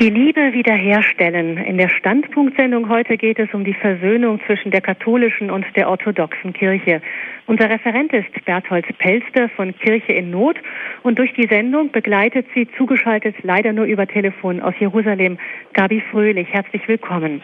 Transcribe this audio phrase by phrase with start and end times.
[0.00, 1.56] Die Liebe wiederherstellen.
[1.56, 6.52] In der Standpunktsendung heute geht es um die Versöhnung zwischen der katholischen und der orthodoxen
[6.52, 7.00] Kirche.
[7.46, 10.56] Unser Referent ist Berthold Pelster von Kirche in Not
[11.04, 15.38] und durch die Sendung begleitet sie zugeschaltet leider nur über Telefon aus Jerusalem
[15.74, 16.48] Gabi Fröhlich.
[16.50, 17.40] Herzlich willkommen.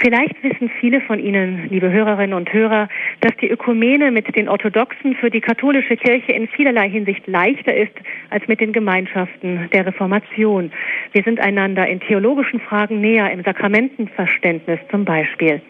[0.00, 2.88] Vielleicht wissen viele von Ihnen, liebe Hörerinnen und Hörer,
[3.20, 7.94] dass die Ökumene mit den Orthodoxen für die katholische Kirche in vielerlei Hinsicht leichter ist
[8.30, 10.70] als mit den Gemeinschaften der Reformation.
[11.12, 15.60] Wir sind einander in theologischen Fragen näher, im Sakramentenverständnis zum Beispiel.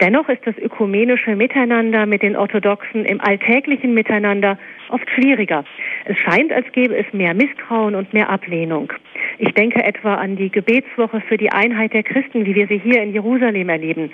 [0.00, 4.56] Dennoch ist das ökumenische Miteinander mit den Orthodoxen im alltäglichen Miteinander
[4.90, 5.64] oft schwieriger.
[6.04, 8.92] Es scheint, als gäbe es mehr Misstrauen und mehr Ablehnung.
[9.38, 13.02] Ich denke etwa an die Gebetswoche für die Einheit der Christen, wie wir sie hier
[13.02, 14.12] in Jerusalem erleben.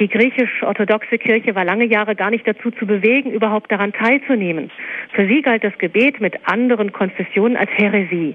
[0.00, 4.70] Die griechisch-orthodoxe Kirche war lange Jahre gar nicht dazu zu bewegen, überhaupt daran teilzunehmen.
[5.14, 8.34] Für sie galt das Gebet mit anderen Konfessionen als Häresie.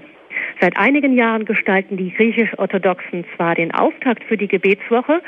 [0.60, 5.22] Seit einigen Jahren gestalten die griechisch-orthodoxen zwar den Auftakt für die Gebetswoche,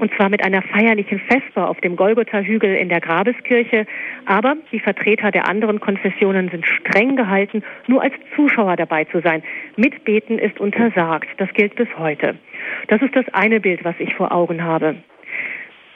[0.00, 3.86] und zwar mit einer feierlichen Vesper auf dem Golgotha-Hügel in der Grabeskirche.
[4.24, 9.42] Aber die Vertreter der anderen Konfessionen sind streng gehalten, nur als Zuschauer dabei zu sein.
[9.76, 11.28] Mitbeten ist untersagt.
[11.36, 12.36] Das gilt bis heute.
[12.88, 14.96] Das ist das eine Bild, was ich vor Augen habe.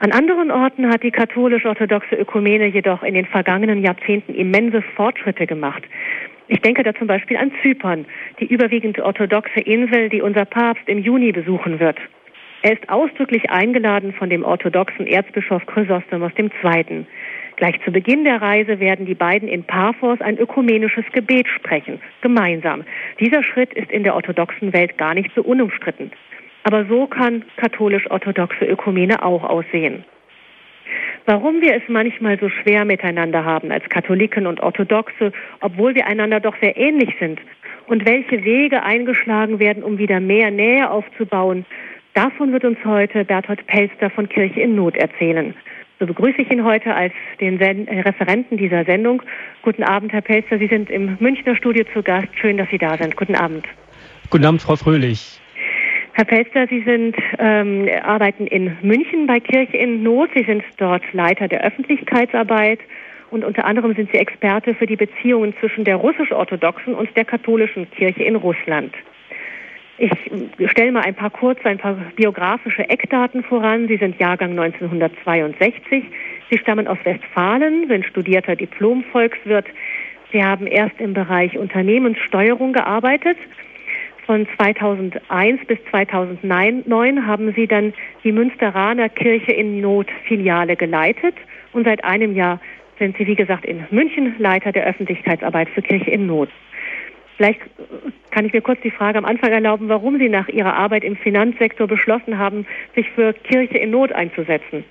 [0.00, 5.82] An anderen Orten hat die katholisch-orthodoxe Ökumene jedoch in den vergangenen Jahrzehnten immense Fortschritte gemacht.
[6.48, 8.04] Ich denke da zum Beispiel an Zypern,
[8.38, 11.96] die überwiegend orthodoxe Insel, die unser Papst im Juni besuchen wird.
[12.64, 17.04] Er ist ausdrücklich eingeladen von dem orthodoxen Erzbischof Chrysostomos II.
[17.56, 22.84] Gleich zu Beginn der Reise werden die beiden in Paphos ein ökumenisches Gebet sprechen, gemeinsam.
[23.20, 26.10] Dieser Schritt ist in der orthodoxen Welt gar nicht so unumstritten.
[26.62, 30.02] Aber so kann katholisch-orthodoxe Ökumene auch aussehen.
[31.26, 36.40] Warum wir es manchmal so schwer miteinander haben als Katholiken und Orthodoxe, obwohl wir einander
[36.40, 37.42] doch sehr ähnlich sind,
[37.86, 41.66] und welche Wege eingeschlagen werden, um wieder mehr Nähe aufzubauen,
[42.14, 45.52] Davon wird uns heute Berthold Pelster von Kirche in Not erzählen.
[45.98, 49.20] So begrüße ich ihn heute als den äh, Referenten dieser Sendung.
[49.62, 50.58] Guten Abend, Herr Pelster.
[50.58, 52.28] Sie sind im Münchner Studio zu Gast.
[52.40, 53.16] Schön, dass Sie da sind.
[53.16, 53.66] Guten Abend.
[54.30, 55.40] Guten Abend, Frau Fröhlich.
[56.12, 60.30] Herr Pelster, Sie sind, ähm, arbeiten in München bei Kirche in Not.
[60.36, 62.78] Sie sind dort Leiter der Öffentlichkeitsarbeit
[63.32, 67.90] und unter anderem sind Sie Experte für die Beziehungen zwischen der russisch-orthodoxen und der katholischen
[67.90, 68.94] Kirche in Russland.
[69.96, 70.10] Ich
[70.70, 73.86] stelle mal ein paar kurz, ein paar biografische Eckdaten voran.
[73.86, 76.04] Sie sind Jahrgang 1962.
[76.50, 79.66] Sie stammen aus Westfalen, sind studierter Diplom-Volkswirt.
[80.32, 83.36] Sie haben erst im Bereich Unternehmenssteuerung gearbeitet.
[84.26, 87.92] Von 2001 bis 2009 haben Sie dann
[88.24, 91.36] die Münsteraner Kirche in Not Filiale geleitet
[91.72, 92.60] und seit einem Jahr
[92.98, 96.48] sind Sie, wie gesagt, in München Leiter der Öffentlichkeitsarbeit für Kirche in Not.
[97.36, 97.60] Vielleicht
[98.30, 101.16] kann ich mir kurz die Frage am Anfang erlauben, warum Sie nach Ihrer Arbeit im
[101.16, 104.84] Finanzsektor beschlossen haben, sich für Kirche in Not einzusetzen.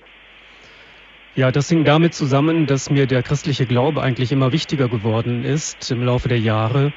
[1.36, 5.90] Ja, das hing damit zusammen, dass mir der christliche Glaube eigentlich immer wichtiger geworden ist
[5.90, 6.92] im Laufe der Jahre.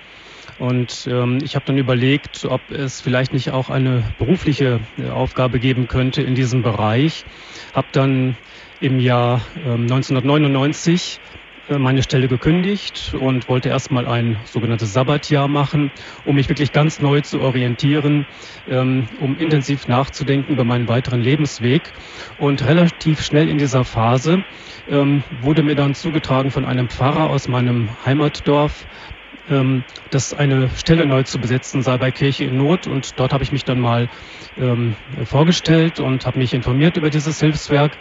[0.60, 5.60] Und ähm, ich habe dann überlegt, ob es vielleicht nicht auch eine berufliche äh, Aufgabe
[5.60, 7.26] geben könnte in diesem Bereich.
[7.74, 8.38] Habe dann
[8.80, 15.92] im Jahr ähm, 1999 äh, meine Stelle gekündigt und wollte erstmal ein sogenanntes Sabbatjahr machen,
[16.24, 18.26] um mich wirklich ganz neu zu orientieren,
[18.68, 21.94] ähm, um intensiv nachzudenken über meinen weiteren Lebensweg.
[22.38, 24.44] Und relativ schnell in dieser Phase
[24.88, 28.88] ähm, wurde mir dann zugetragen von einem Pfarrer aus meinem Heimatdorf,
[29.50, 32.88] ähm, dass eine Stelle neu zu besetzen sei bei Kirche in Not.
[32.88, 34.10] Und dort habe ich mich dann mal
[35.26, 37.96] vorgestellt und habe mich informiert über dieses Hilfswerk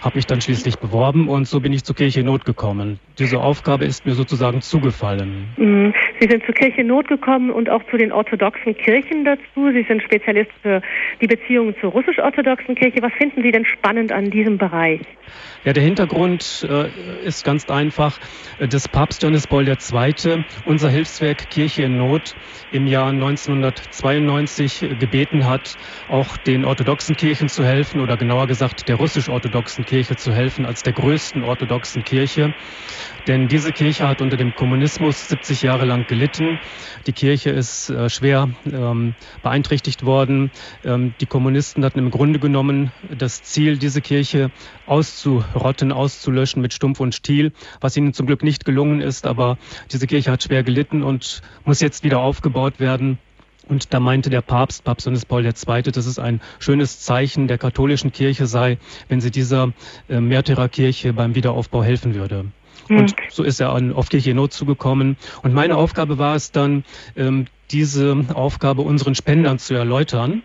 [0.00, 2.98] habe mich dann schließlich beworben und so bin ich zur Kirche Not gekommen.
[3.18, 5.48] Diese Aufgabe ist mir sozusagen zugefallen.
[5.56, 5.94] Mhm.
[6.20, 9.72] Sie sind zur Kirche Not gekommen und auch zu den orthodoxen Kirchen dazu.
[9.72, 10.82] Sie sind Spezialist für
[11.20, 13.02] die Beziehungen zur russisch-orthodoxen Kirche.
[13.02, 15.00] Was finden Sie denn spannend an diesem Bereich?
[15.64, 18.18] Ja, der Hintergrund äh, ist ganz einfach,
[18.58, 20.44] dass Papst Johannes Paul II.
[20.64, 22.34] unser Hilfswerk Kirche in Not
[22.72, 25.76] im Jahr 1992 gebeten hat,
[26.08, 30.84] auch den orthodoxen Kirchen zu helfen oder genauer gesagt der russisch-orthodoxen Kirche zu helfen als
[30.84, 32.54] der größten orthodoxen Kirche.
[33.26, 36.60] Denn diese Kirche hat unter dem Kommunismus 70 Jahre lang gelitten.
[37.08, 40.52] Die Kirche ist äh, schwer ähm, beeinträchtigt worden.
[40.84, 44.52] Ähm, die Kommunisten hatten im Grunde genommen das Ziel, diese Kirche
[44.86, 49.26] auszurotten, auszulöschen mit Stumpf und Stiel, was ihnen zum Glück nicht gelungen ist.
[49.26, 49.58] Aber
[49.90, 53.18] diese Kirche hat schwer gelitten und muss jetzt wieder aufgebaut werden.
[53.70, 57.56] Und da meinte der Papst, Papst Johannes Paul II., dass es ein schönes Zeichen der
[57.56, 58.78] katholischen Kirche sei,
[59.08, 59.72] wenn sie dieser
[60.08, 62.46] äh, Märtyrerkirche beim Wiederaufbau helfen würde.
[62.88, 63.16] Und hm.
[63.30, 65.16] so ist er an, auf Kirche Not zugekommen.
[65.42, 66.84] Und meine Aufgabe war es dann,
[67.16, 70.42] ähm, diese Aufgabe unseren Spendern zu erläutern.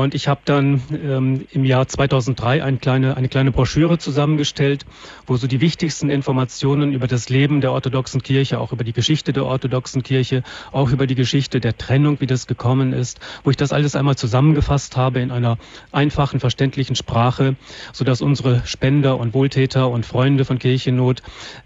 [0.00, 4.86] Und ich habe dann ähm, im Jahr 2003 eine kleine, eine kleine Broschüre zusammengestellt,
[5.26, 9.34] wo so die wichtigsten Informationen über das Leben der orthodoxen Kirche, auch über die Geschichte
[9.34, 10.42] der orthodoxen Kirche,
[10.72, 14.16] auch über die Geschichte der Trennung, wie das gekommen ist, wo ich das alles einmal
[14.16, 15.58] zusammengefasst habe in einer
[15.92, 17.56] einfachen, verständlichen Sprache,
[17.92, 21.22] sodass unsere Spender und Wohltäter und Freunde von Kirchennot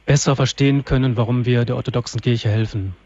[0.06, 2.96] besser verstehen können, warum wir der orthodoxen Kirche helfen.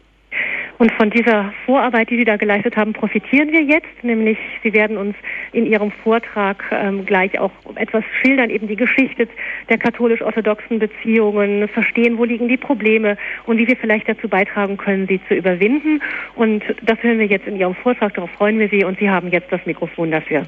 [0.79, 4.01] Und von dieser Vorarbeit, die Sie da geleistet haben, profitieren wir jetzt.
[4.01, 5.13] Nämlich, Sie werden uns
[5.51, 9.27] in Ihrem Vortrag ähm, gleich auch etwas schildern, eben die Geschichte
[9.67, 15.05] der katholisch-orthodoxen Beziehungen, verstehen, wo liegen die Probleme und wie wir vielleicht dazu beitragen können,
[15.05, 16.01] sie zu überwinden.
[16.35, 18.13] Und das hören wir jetzt in Ihrem Vortrag.
[18.13, 20.47] Darauf freuen wir Sie und Sie haben jetzt das Mikrofon dafür.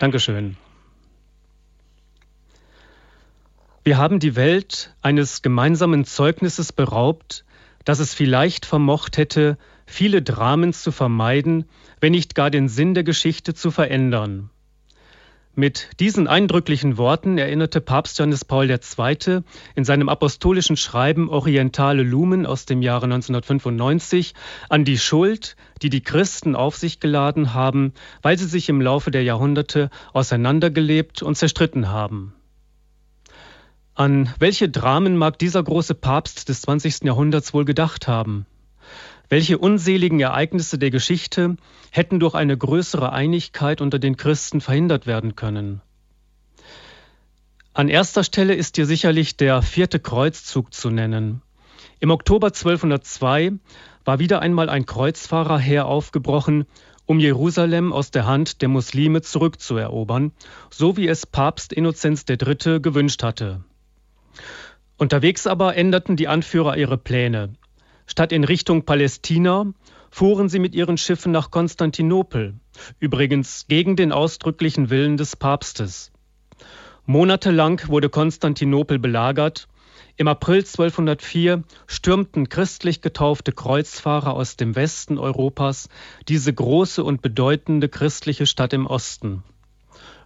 [0.00, 0.56] Dankeschön.
[3.84, 7.44] Wir haben die Welt eines gemeinsamen Zeugnisses beraubt,
[7.88, 9.56] dass es vielleicht vermocht hätte,
[9.86, 11.64] viele Dramen zu vermeiden,
[12.00, 14.50] wenn nicht gar den Sinn der Geschichte zu verändern.
[15.54, 19.40] Mit diesen eindrücklichen Worten erinnerte Papst Johannes Paul II.
[19.74, 24.34] in seinem apostolischen Schreiben Orientale Lumen aus dem Jahre 1995
[24.68, 29.10] an die Schuld, die die Christen auf sich geladen haben, weil sie sich im Laufe
[29.10, 32.34] der Jahrhunderte auseinandergelebt und zerstritten haben.
[33.98, 37.02] An welche Dramen mag dieser große Papst des 20.
[37.02, 38.46] Jahrhunderts wohl gedacht haben?
[39.28, 41.56] Welche unseligen Ereignisse der Geschichte
[41.90, 45.80] hätten durch eine größere Einigkeit unter den Christen verhindert werden können?
[47.74, 51.42] An erster Stelle ist hier sicherlich der vierte Kreuzzug zu nennen.
[51.98, 53.54] Im Oktober 1202
[54.04, 56.66] war wieder einmal ein Kreuzfahrerheer aufgebrochen,
[57.06, 60.30] um Jerusalem aus der Hand der Muslime zurückzuerobern,
[60.70, 62.80] so wie es Papst Innozenz III.
[62.80, 63.64] gewünscht hatte.
[64.96, 67.54] Unterwegs aber änderten die Anführer ihre Pläne.
[68.06, 69.72] Statt in Richtung Palästina
[70.10, 72.54] fuhren sie mit ihren Schiffen nach Konstantinopel,
[72.98, 76.10] übrigens gegen den ausdrücklichen Willen des Papstes.
[77.06, 79.68] Monatelang wurde Konstantinopel belagert.
[80.16, 85.88] Im April 1204 stürmten christlich getaufte Kreuzfahrer aus dem Westen Europas
[86.28, 89.44] diese große und bedeutende christliche Stadt im Osten.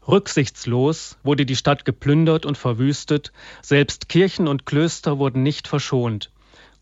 [0.06, 6.32] Rücksichtslos wurde die Stadt geplündert und verwüstet, selbst Kirchen und Klöster wurden nicht verschont.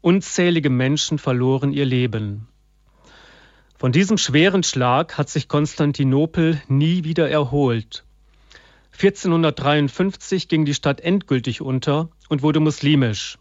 [0.00, 2.48] Unzählige Menschen verloren ihr Leben.
[3.76, 8.04] Von diesem schweren Schlag hat sich Konstantinopel nie wieder erholt.
[8.92, 13.38] 1453 ging die Stadt endgültig unter und wurde muslimisch.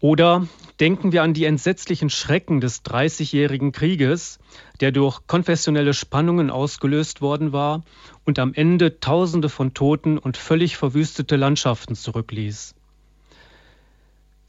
[0.00, 0.46] Oder
[0.78, 4.38] denken wir an die entsetzlichen Schrecken des Dreißigjährigen Krieges,
[4.80, 7.82] der durch konfessionelle Spannungen ausgelöst worden war
[8.24, 12.74] und am Ende Tausende von Toten und völlig verwüstete Landschaften zurückließ.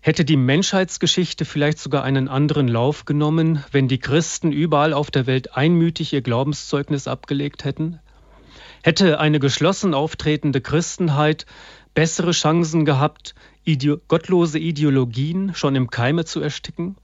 [0.01, 5.27] Hätte die Menschheitsgeschichte vielleicht sogar einen anderen Lauf genommen, wenn die Christen überall auf der
[5.27, 7.99] Welt einmütig ihr Glaubenszeugnis abgelegt hätten?
[8.83, 11.45] Hätte eine geschlossen auftretende Christenheit
[11.93, 13.33] bessere Chancen gehabt,
[13.67, 16.95] Ide gottlose Ideologien schon im Keime zu ersticken?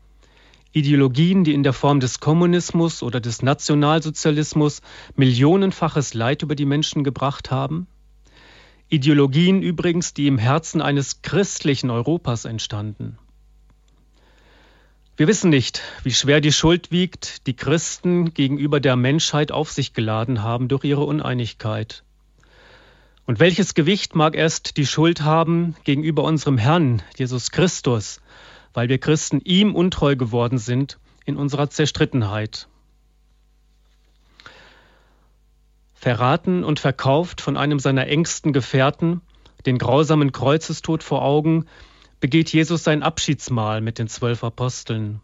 [0.71, 4.81] Ideologien, die in der Form des Kommunismus oder des Nationalsozialismus
[5.17, 7.87] millionenfaches Leid über die Menschen gebracht haben?
[8.87, 13.17] Ideologien übrigens, die im Herzen eines christlichen Europas entstanden.
[15.17, 19.93] Wir wissen nicht, wie schwer die Schuld wiegt, die Christen gegenüber der Menschheit auf sich
[19.93, 22.05] geladen haben durch ihre Uneinigkeit.
[23.25, 28.19] Und welches Gewicht mag erst die Schuld haben gegenüber unserem Herrn Jesus Christus,
[28.73, 32.67] weil wir Christen ihm untreu geworden sind in unserer Zerstrittenheit?
[35.93, 39.21] Verraten und verkauft von einem seiner engsten Gefährten,
[39.65, 41.65] den grausamen Kreuzestod vor Augen,
[42.19, 45.21] begeht Jesus sein Abschiedsmahl mit den zwölf Aposteln.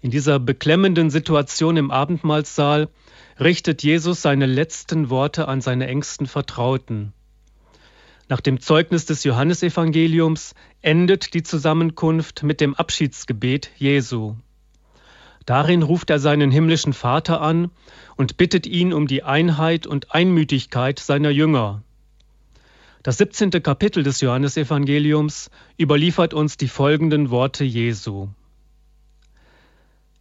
[0.00, 2.88] In dieser beklemmenden Situation im Abendmahlsaal
[3.40, 7.12] richtet Jesus seine letzten Worte an seine engsten Vertrauten.
[8.28, 14.36] Nach dem Zeugnis des Johannesevangeliums endet die Zusammenkunft mit dem Abschiedsgebet Jesu.
[15.46, 17.70] Darin ruft er seinen himmlischen Vater an
[18.16, 21.82] und bittet ihn um die Einheit und Einmütigkeit seiner Jünger.
[23.02, 23.50] Das 17.
[23.50, 28.28] Kapitel des Johannesevangeliums überliefert uns die folgenden Worte Jesu.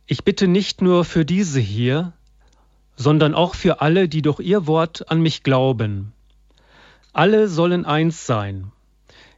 [0.05, 2.11] Ich bitte nicht nur für diese hier,
[2.95, 6.13] sondern auch für alle, die durch ihr Wort an mich glauben.
[7.11, 8.71] Alle sollen eins sein.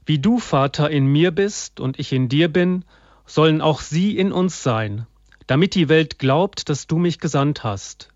[0.05, 2.85] Wie du, Vater, in mir bist und ich in dir bin,
[3.25, 5.07] sollen auch sie in uns sein,
[5.47, 8.09] damit die Welt glaubt, dass du mich gesandt hast.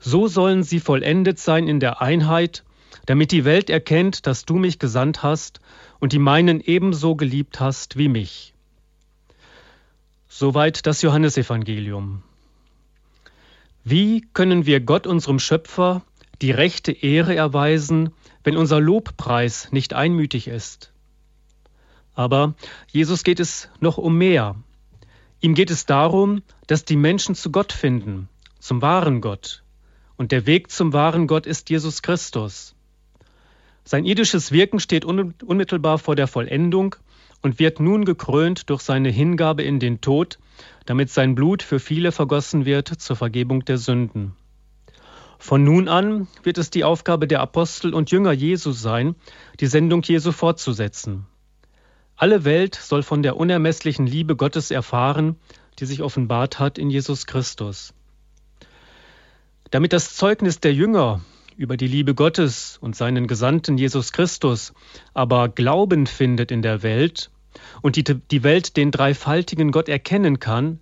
[0.00, 2.64] So sollen sie vollendet sein in der Einheit,
[3.06, 5.60] damit die Welt erkennt, dass du mich gesandt hast
[6.00, 8.54] und die meinen ebenso geliebt hast wie mich.
[10.28, 12.22] Soweit das Johannesevangelium.
[13.86, 16.02] Wie können wir Gott, unserem Schöpfer,
[16.40, 18.12] die rechte Ehre erweisen,
[18.42, 20.90] wenn unser Lobpreis nicht einmütig ist?
[22.14, 22.54] Aber
[22.90, 24.56] Jesus geht es noch um mehr.
[25.42, 29.62] Ihm geht es darum, dass die Menschen zu Gott finden, zum wahren Gott.
[30.16, 32.74] Und der Weg zum wahren Gott ist Jesus Christus.
[33.84, 36.96] Sein irdisches Wirken steht unmittelbar vor der Vollendung
[37.42, 40.38] und wird nun gekrönt durch seine Hingabe in den Tod,
[40.86, 44.34] damit sein Blut für viele vergossen wird zur Vergebung der Sünden.
[45.38, 49.14] Von nun an wird es die Aufgabe der Apostel und Jünger Jesu sein,
[49.60, 51.26] die Sendung Jesu fortzusetzen.
[52.16, 55.36] Alle Welt soll von der unermesslichen Liebe Gottes erfahren,
[55.78, 57.92] die sich offenbart hat in Jesus Christus.
[59.70, 61.20] Damit das Zeugnis der Jünger
[61.56, 64.72] über die Liebe Gottes und seinen Gesandten Jesus Christus
[65.12, 67.30] aber Glauben findet in der Welt,
[67.82, 70.80] und die, die Welt den dreifaltigen Gott erkennen kann,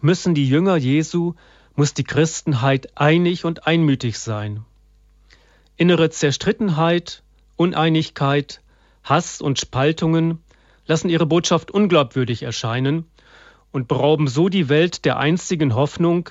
[0.00, 1.34] müssen die Jünger Jesu,
[1.74, 4.64] muss die Christenheit einig und einmütig sein.
[5.76, 7.22] Innere Zerstrittenheit,
[7.56, 8.60] Uneinigkeit,
[9.04, 10.38] Hass und Spaltungen
[10.86, 13.06] lassen ihre Botschaft unglaubwürdig erscheinen
[13.70, 16.28] und berauben so die Welt der einzigen Hoffnung,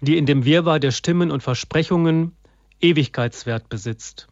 [0.00, 2.36] die in dem Wirrwarr der Stimmen und Versprechungen
[2.80, 4.28] Ewigkeitswert besitzt.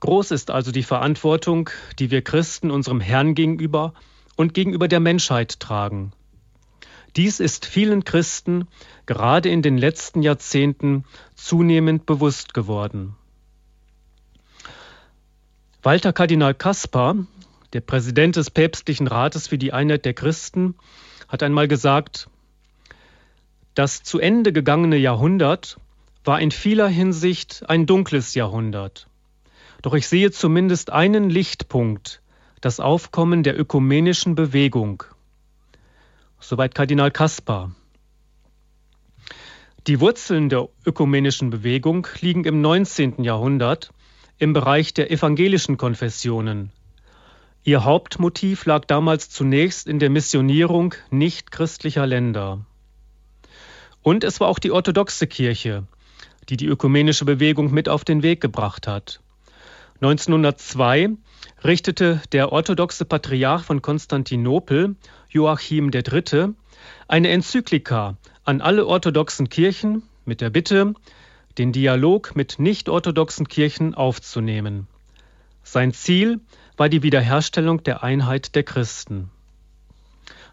[0.00, 3.94] Groß ist also die Verantwortung, die wir Christen unserem Herrn gegenüber
[4.36, 6.12] und gegenüber der Menschheit tragen.
[7.16, 8.68] Dies ist vielen Christen
[9.06, 13.16] gerade in den letzten Jahrzehnten zunehmend bewusst geworden.
[15.82, 17.16] Walter Kardinal Kaspar,
[17.72, 20.74] der Präsident des Päpstlichen Rates für die Einheit der Christen,
[21.28, 22.28] hat einmal gesagt,
[23.74, 25.78] das zu Ende gegangene Jahrhundert
[26.24, 29.05] war in vieler Hinsicht ein dunkles Jahrhundert.
[29.86, 32.20] Doch ich sehe zumindest einen Lichtpunkt,
[32.60, 35.04] das Aufkommen der ökumenischen Bewegung.
[36.40, 37.70] Soweit Kardinal Kaspar.
[39.86, 43.22] Die Wurzeln der ökumenischen Bewegung liegen im 19.
[43.22, 43.92] Jahrhundert
[44.38, 46.72] im Bereich der evangelischen Konfessionen.
[47.62, 52.66] Ihr Hauptmotiv lag damals zunächst in der Missionierung nichtchristlicher Länder.
[54.02, 55.86] Und es war auch die orthodoxe Kirche,
[56.48, 59.20] die die ökumenische Bewegung mit auf den Weg gebracht hat.
[60.00, 61.16] 1902
[61.64, 64.96] richtete der orthodoxe Patriarch von Konstantinopel,
[65.30, 66.50] Joachim III.,
[67.08, 70.92] eine Enzyklika an alle orthodoxen Kirchen mit der Bitte,
[71.56, 74.86] den Dialog mit nicht-orthodoxen Kirchen aufzunehmen.
[75.62, 76.40] Sein Ziel
[76.76, 79.30] war die Wiederherstellung der Einheit der Christen.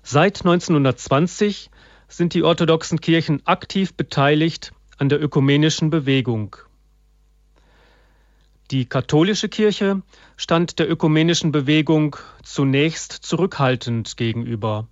[0.03, 1.69] Seit 1920
[2.07, 6.55] sind die orthodoxen Kirchen aktiv beteiligt an der ökumenischen Bewegung.
[8.71, 10.01] Die katholische Kirche
[10.37, 14.87] stand der ökumenischen Bewegung zunächst zurückhaltend gegenüber.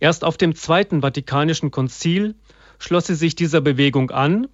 [0.00, 2.34] Erst auf dem Zweiten Vatikanischen Konzil
[2.80, 4.48] schloss sie sich dieser Bewegung an,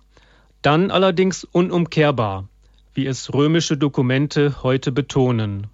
[0.60, 2.48] dann allerdings unumkehrbar,
[2.92, 5.68] wie es römische Dokumente heute betonen.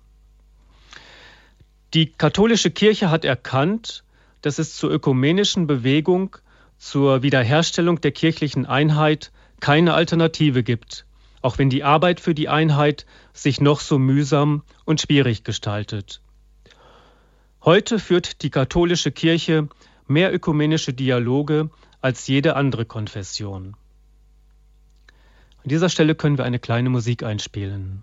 [1.92, 4.04] Die katholische Kirche hat erkannt,
[4.42, 6.36] dass es zur ökumenischen Bewegung,
[6.78, 11.04] zur Wiederherstellung der kirchlichen Einheit keine Alternative gibt
[11.44, 16.22] auch wenn die Arbeit für die Einheit sich noch so mühsam und schwierig gestaltet.
[17.62, 19.68] Heute führt die katholische Kirche
[20.06, 21.68] mehr ökumenische Dialoge
[22.00, 23.76] als jede andere Konfession.
[25.62, 28.02] An dieser Stelle können wir eine kleine Musik einspielen.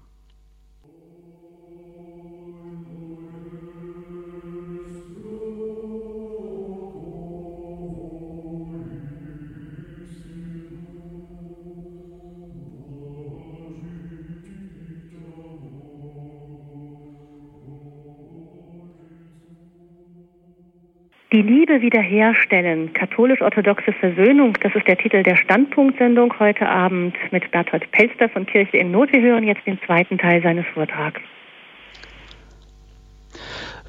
[21.33, 27.89] Die Liebe wiederherstellen, katholisch-orthodoxe Versöhnung, das ist der Titel der Standpunktsendung heute Abend mit Berthold
[27.93, 29.13] Pelster von Kirche in Not.
[29.13, 31.21] Wir hören jetzt den zweiten Teil seines Vortrags.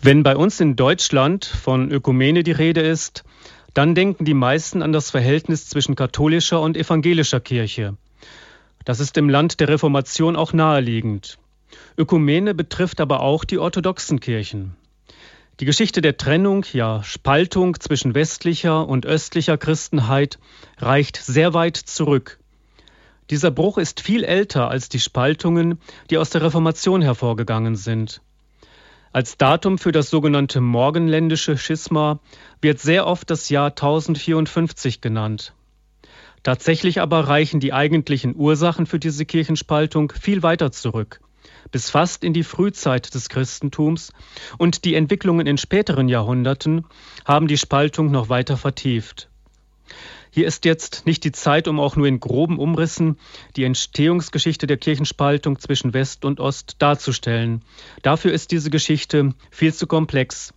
[0.01, 3.25] Wenn bei uns in Deutschland von Ökumene die Rede ist,
[3.75, 7.97] dann denken die meisten an das Verhältnis zwischen katholischer und evangelischer Kirche.
[8.85, 11.39] Das ist im Land der Reformation auch naheliegend.
[11.99, 14.77] Ökumene betrifft aber auch die orthodoxen Kirchen.
[15.63, 20.41] Die Geschichte der Trennung, ja Spaltung zwischen westlicher und östlicher Christenheit
[20.79, 22.41] reicht sehr weit zurück.
[23.31, 25.79] Dieser Bruch ist viel älter als die Spaltungen,
[26.11, 28.23] die aus der Reformation hervorgegangen sind.
[29.13, 32.19] Als Datum für das sogenannte morgenländische Schisma
[32.61, 35.55] wird sehr oft das Jahr 1054 genannt.
[36.43, 41.21] Tatsächlich aber reichen die eigentlichen Ursachen für diese Kirchenspaltung viel weiter zurück,
[41.71, 44.13] bis fast in die Frühzeit des Christentums
[44.59, 46.85] und die Entwicklungen in späteren Jahrhunderten
[47.25, 49.29] haben die Spaltung noch weiter vertieft.
[50.35, 53.19] Hier ist jetzt nicht die Zeit, um auch nur in groben Umrissen
[53.55, 57.63] die Entstehungsgeschichte der Kirchenspaltung zwischen West und Ost darzustellen.
[58.01, 60.55] Dafür ist diese Geschichte viel zu komplex.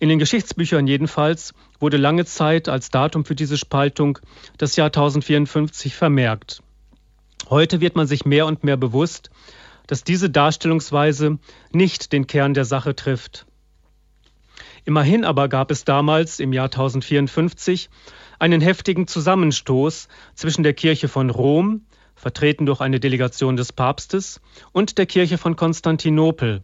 [0.00, 4.18] In den Geschichtsbüchern jedenfalls wurde lange Zeit als Datum für diese Spaltung
[4.56, 6.62] das Jahr 1054 vermerkt.
[7.50, 9.30] Heute wird man sich mehr und mehr bewusst,
[9.86, 11.38] dass diese Darstellungsweise
[11.72, 13.46] nicht den Kern der Sache trifft.
[14.84, 17.88] Immerhin aber gab es damals im Jahr 1054
[18.38, 24.40] einen heftigen Zusammenstoß zwischen der Kirche von Rom, vertreten durch eine Delegation des Papstes,
[24.72, 26.62] und der Kirche von Konstantinopel.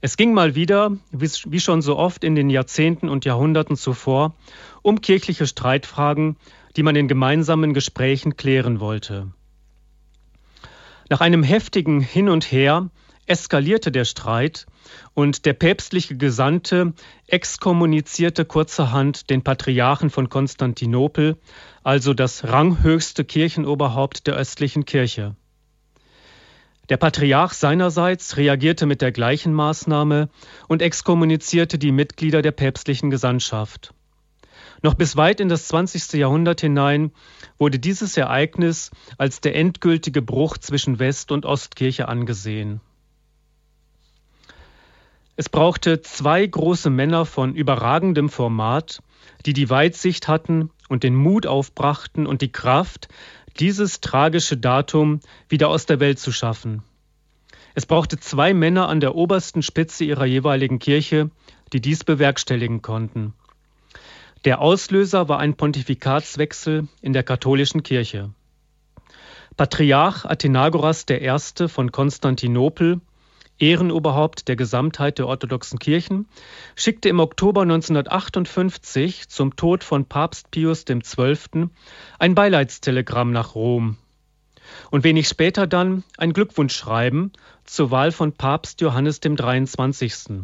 [0.00, 4.34] Es ging mal wieder, wie schon so oft in den Jahrzehnten und Jahrhunderten zuvor,
[4.82, 6.36] um kirchliche Streitfragen,
[6.76, 9.32] die man in gemeinsamen Gesprächen klären wollte.
[11.10, 12.90] Nach einem heftigen Hin und Her
[13.26, 14.66] eskalierte der Streit
[15.14, 16.92] und der päpstliche Gesandte
[17.26, 21.36] exkommunizierte kurzerhand den Patriarchen von Konstantinopel,
[21.82, 25.36] also das ranghöchste Kirchenoberhaupt der östlichen Kirche.
[26.90, 30.28] Der Patriarch seinerseits reagierte mit der gleichen Maßnahme
[30.68, 33.93] und exkommunizierte die Mitglieder der päpstlichen Gesandtschaft.
[34.84, 36.12] Noch bis weit in das 20.
[36.12, 37.10] Jahrhundert hinein
[37.56, 42.82] wurde dieses Ereignis als der endgültige Bruch zwischen West- und Ostkirche angesehen.
[45.36, 49.02] Es brauchte zwei große Männer von überragendem Format,
[49.46, 53.08] die die Weitsicht hatten und den Mut aufbrachten und die Kraft,
[53.58, 56.82] dieses tragische Datum wieder aus der Welt zu schaffen.
[57.74, 61.30] Es brauchte zwei Männer an der obersten Spitze ihrer jeweiligen Kirche,
[61.72, 63.32] die dies bewerkstelligen konnten.
[64.44, 68.30] Der Auslöser war ein Pontifikatswechsel in der katholischen Kirche.
[69.56, 71.68] Patriarch Athenagoras I.
[71.68, 73.00] von Konstantinopel,
[73.58, 76.28] Ehrenoberhaupt der Gesamtheit der orthodoxen Kirchen,
[76.76, 81.70] schickte im Oktober 1958 zum Tod von Papst Pius XII.
[82.18, 83.96] ein Beileidstelegramm nach Rom
[84.90, 87.32] und wenig später dann ein Glückwunschschreiben
[87.64, 90.42] zur Wahl von Papst Johannes dem 23.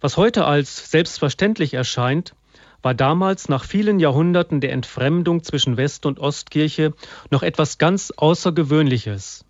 [0.00, 2.34] Was heute als selbstverständlich erscheint,
[2.82, 6.94] war damals nach vielen Jahrhunderten der Entfremdung zwischen West- und Ostkirche
[7.30, 9.44] noch etwas ganz Außergewöhnliches.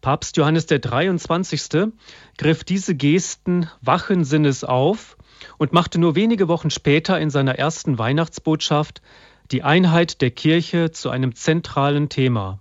[0.00, 1.92] Papst Johannes der 23.
[2.38, 5.18] griff diese Gesten wachen Sinnes auf
[5.58, 9.02] und machte nur wenige Wochen später in seiner ersten Weihnachtsbotschaft
[9.50, 12.60] die Einheit der Kirche zu einem zentralen Thema.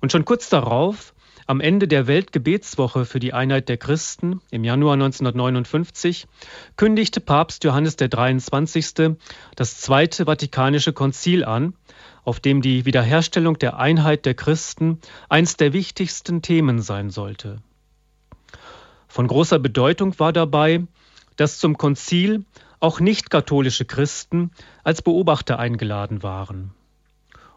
[0.00, 1.11] Und schon kurz darauf
[1.52, 6.26] am Ende der Weltgebetswoche für die Einheit der Christen im Januar 1959
[6.76, 9.18] kündigte Papst Johannes der 23.
[9.54, 11.74] das Zweite Vatikanische Konzil an,
[12.24, 17.58] auf dem die Wiederherstellung der Einheit der Christen eins der wichtigsten Themen sein sollte.
[19.06, 20.86] Von großer Bedeutung war dabei,
[21.36, 22.46] dass zum Konzil
[22.80, 24.52] auch nicht-katholische Christen
[24.84, 26.72] als Beobachter eingeladen waren.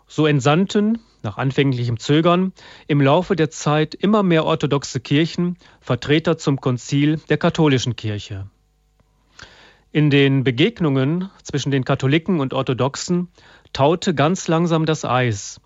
[0.08, 2.54] So entsandten nach anfänglichem Zögern
[2.88, 8.48] im Laufe der Zeit immer mehr orthodoxe Kirchen Vertreter zum Konzil der katholischen Kirche.
[9.92, 13.30] In den Begegnungen zwischen den Katholiken und Orthodoxen
[13.74, 15.62] taute ganz langsam das Eis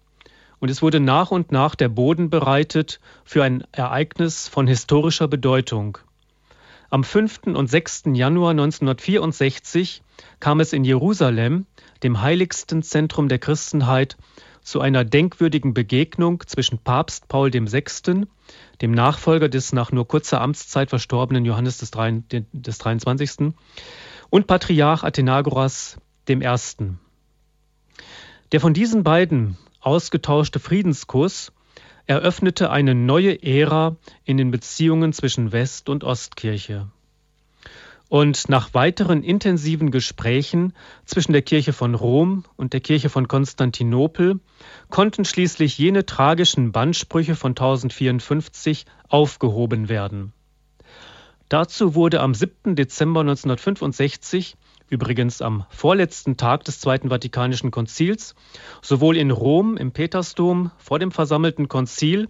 [0.60, 5.98] und es wurde nach und nach der Boden bereitet für ein Ereignis von historischer Bedeutung.
[6.92, 7.42] Am 5.
[7.54, 8.04] und 6.
[8.14, 10.02] Januar 1964
[10.40, 11.68] kam es in Jerusalem,
[12.02, 14.18] dem heiligsten Zentrum der Christenheit,
[14.64, 18.26] zu einer denkwürdigen Begegnung zwischen Papst Paul VI.,
[18.82, 23.54] dem Nachfolger des nach nur kurzer Amtszeit verstorbenen Johannes des, 23.,
[24.32, 25.98] und Patriarch Athenagoras
[26.28, 26.40] I.
[28.52, 31.52] Der von diesen beiden ausgetauschte Friedenskuss
[32.10, 33.96] eröffnete eine neue Ära
[34.26, 36.88] in den Beziehungen zwischen West- und Ostkirche.
[38.08, 40.74] Und nach weiteren intensiven Gesprächen
[41.06, 44.40] zwischen der Kirche von Rom und der Kirche von Konstantinopel
[44.90, 50.34] konnten schließlich jene tragischen Bandsprüche von 1054 aufgehoben werden.
[51.48, 52.76] Dazu wurde am 7.
[52.76, 54.56] Dezember 1965,
[54.90, 58.36] übrigens am vorletzten Tag des Zweiten Vatikanischen Konzils,
[58.82, 62.28] sowohl in Rom im Petersdom vor dem versammelten Konzil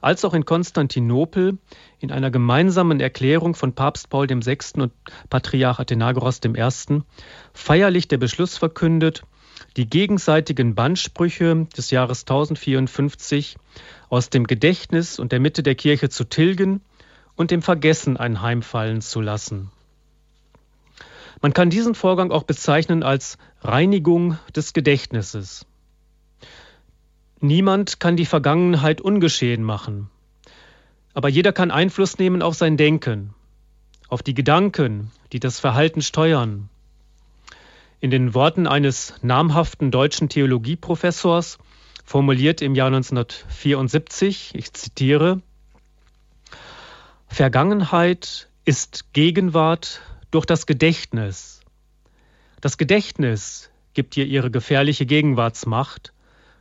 [0.00, 1.58] als auch in Konstantinopel
[1.98, 4.58] in einer gemeinsamen Erklärung von Papst Paul VI.
[4.76, 4.92] und
[5.28, 7.02] Patriarch Athenagoras I.
[7.52, 9.24] feierlich der Beschluss verkündet,
[9.76, 13.56] die gegenseitigen Bandsprüche des Jahres 1054
[14.08, 16.80] aus dem Gedächtnis und der Mitte der Kirche zu tilgen
[17.36, 19.70] und dem Vergessen einheimfallen zu lassen.
[21.40, 25.66] Man kann diesen Vorgang auch bezeichnen als Reinigung des Gedächtnisses.
[27.40, 30.10] Niemand kann die Vergangenheit ungeschehen machen,
[31.14, 33.34] aber jeder kann Einfluss nehmen auf sein Denken,
[34.08, 36.68] auf die Gedanken, die das Verhalten steuern.
[38.00, 41.58] In den Worten eines namhaften deutschen Theologieprofessors,
[42.04, 45.40] formuliert im Jahr 1974, ich zitiere,
[47.28, 51.60] Vergangenheit ist Gegenwart durch das Gedächtnis.
[52.60, 56.12] Das Gedächtnis gibt ihr ihre gefährliche Gegenwartsmacht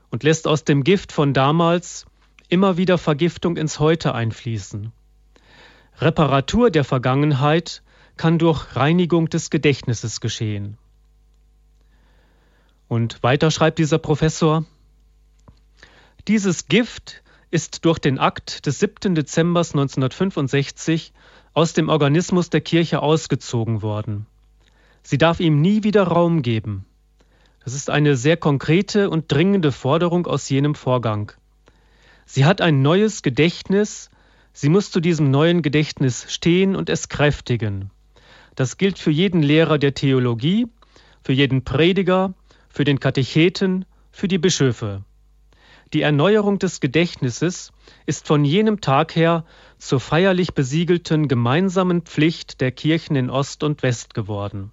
[0.10, 2.06] und lässt aus dem Gift von damals
[2.50, 4.92] immer wieder Vergiftung ins Heute einfließen.
[6.00, 7.82] Reparatur der Vergangenheit
[8.16, 10.78] kann durch Reinigung des Gedächtnisses geschehen.
[12.88, 14.66] Und weiter schreibt dieser Professor,
[16.28, 19.16] dieses Gift ist durch den Akt des 7.
[19.16, 21.14] Dezember 1965
[21.58, 24.28] aus dem Organismus der Kirche ausgezogen worden.
[25.02, 26.86] Sie darf ihm nie wieder Raum geben.
[27.64, 31.32] Das ist eine sehr konkrete und dringende Forderung aus jenem Vorgang.
[32.28, 34.12] Sie hat ein neues Gedächtnis,
[34.54, 37.90] sie muss zu diesem neuen Gedächtnis stehen und es kräftigen.
[38.54, 40.68] Das gilt für jeden Lehrer der Theologie,
[41.24, 42.36] für jeden Prediger,
[42.70, 45.04] für den Katecheten, für die Bischöfe.
[45.94, 47.72] Die Erneuerung des Gedächtnisses
[48.06, 49.46] ist von jenem Tag her
[49.78, 54.72] zur feierlich besiegelten gemeinsamen Pflicht der Kirchen in Ost und West geworden.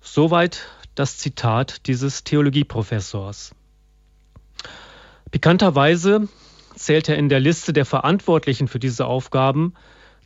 [0.00, 3.54] Soweit das Zitat dieses Theologieprofessors.
[5.30, 6.28] Pikanterweise
[6.74, 9.74] zählt er in der Liste der Verantwortlichen für diese Aufgaben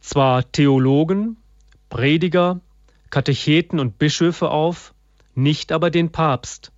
[0.00, 1.36] zwar Theologen,
[1.90, 2.60] Prediger,
[3.10, 4.94] Katecheten und Bischöfe auf,
[5.34, 6.72] nicht aber den Papst.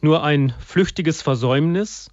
[0.00, 2.10] Nur ein flüchtiges Versäumnis?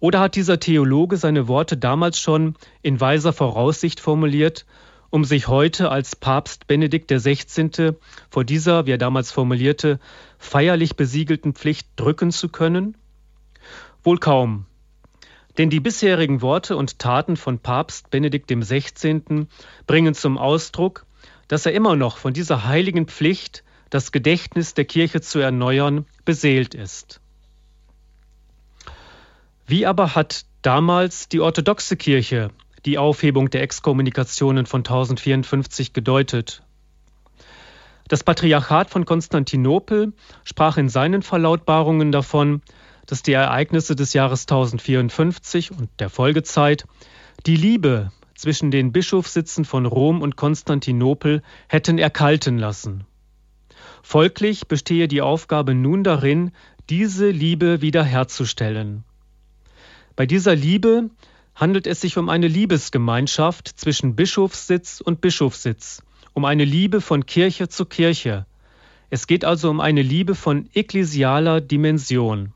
[0.00, 4.66] Oder hat dieser Theologe seine Worte damals schon in weiser Voraussicht formuliert
[5.12, 7.92] um sich heute als Papst Benedikt XVI.
[8.30, 10.00] vor dieser, wie er damals formulierte,
[10.38, 12.96] feierlich besiegelten Pflicht drücken zu können?
[14.02, 14.64] Wohl kaum.
[15.58, 19.48] Denn die bisherigen Worte und Taten von Papst Benedikt XVI.
[19.86, 21.04] bringen zum Ausdruck,
[21.46, 26.74] dass er immer noch von dieser heiligen Pflicht, das Gedächtnis der Kirche zu erneuern, beseelt
[26.74, 27.20] ist.
[29.66, 32.48] Wie aber hat damals die orthodoxe Kirche
[32.86, 36.62] die Aufhebung der Exkommunikationen von 1054 gedeutet.
[38.08, 42.62] Das Patriarchat von Konstantinopel sprach in seinen Verlautbarungen davon,
[43.04, 46.86] dass die Ereignisse des Jahres 1054 und der Folgezeit
[47.44, 53.04] die Liebe zwischen den Bischofssitzen von Rom und Konstantinopel hätten erkalten lassen.
[54.02, 56.50] Folglich bestehe die Aufgabe nun darin,
[56.90, 59.04] diese Liebe wiederherzustellen.
[60.16, 61.10] Bei dieser Liebe
[61.54, 66.02] handelt es sich um eine Liebesgemeinschaft zwischen Bischofssitz und Bischofssitz,
[66.34, 68.46] um eine Liebe von Kirche zu Kirche.
[69.10, 72.52] Es geht also um eine Liebe von ekklesialer Dimension.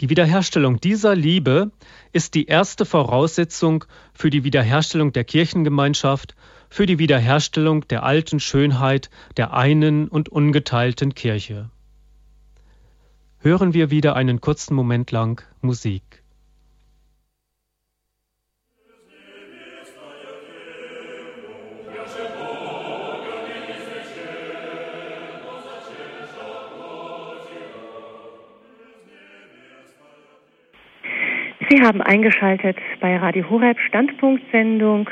[0.00, 1.72] Die Wiederherstellung dieser Liebe
[2.12, 6.36] ist die erste Voraussetzung für die Wiederherstellung der Kirchengemeinschaft,
[6.68, 11.70] für die Wiederherstellung der alten Schönheit der einen und ungeteilten Kirche.
[13.40, 16.22] Hören wir wieder einen kurzen Moment lang Musik.
[31.70, 35.10] Sie haben eingeschaltet bei Radio Horeb Standpunktsendung.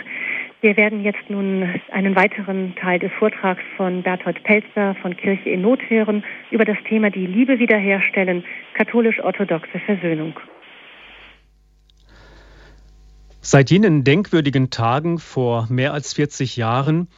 [0.63, 5.61] Wir werden jetzt nun einen weiteren Teil des Vortrags von Berthold Pelzer von Kirche in
[5.61, 8.43] Not hören über das Thema die Liebe wiederherstellen,
[8.75, 10.39] katholisch-orthodoxe Versöhnung.
[13.43, 17.09] Seit jenen denkwürdigen Tagen vor mehr als 40 Jahren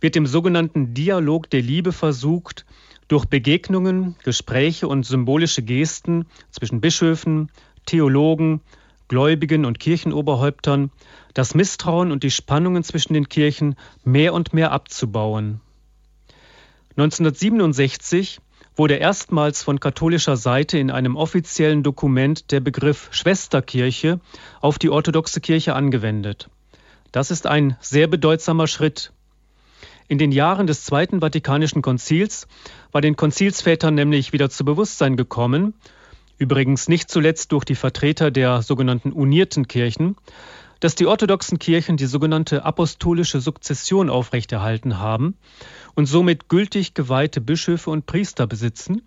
[0.00, 2.66] wird im sogenannten Dialog der Liebe versucht,
[3.08, 7.52] durch Begegnungen, Gespräche und symbolische Gesten zwischen Bischöfen,
[7.84, 8.62] Theologen,
[9.08, 10.90] Gläubigen und Kirchenoberhäuptern,
[11.34, 15.60] das Misstrauen und die Spannungen zwischen den Kirchen mehr und mehr abzubauen.
[16.96, 18.40] 1967
[18.74, 24.20] wurde erstmals von katholischer Seite in einem offiziellen Dokument der Begriff Schwesterkirche
[24.60, 26.50] auf die orthodoxe Kirche angewendet.
[27.12, 29.12] Das ist ein sehr bedeutsamer Schritt.
[30.08, 32.46] In den Jahren des Zweiten Vatikanischen Konzils
[32.92, 35.74] war den Konzilsvätern nämlich wieder zu Bewusstsein gekommen,
[36.38, 40.16] übrigens nicht zuletzt durch die Vertreter der sogenannten unierten Kirchen,
[40.80, 45.36] dass die orthodoxen Kirchen die sogenannte apostolische Sukzession aufrechterhalten haben
[45.94, 49.02] und somit gültig geweihte Bischöfe und Priester besitzen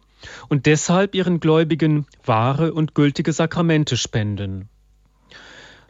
[0.49, 4.69] und deshalb ihren Gläubigen wahre und gültige Sakramente spenden.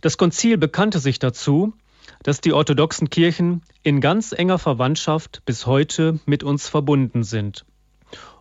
[0.02, 1.74] Das Konzil bekannte sich dazu,
[2.24, 7.66] dass die orthodoxen Kirchen in ganz enger Verwandtschaft bis heute mit uns verbunden sind.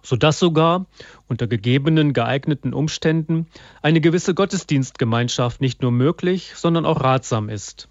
[0.09, 0.87] Sodass sogar
[1.27, 3.47] unter gegebenen geeigneten Umständen
[3.83, 7.89] eine gewisse Gottesdienstgemeinschaft nicht nur möglich, sondern auch ratsam ist.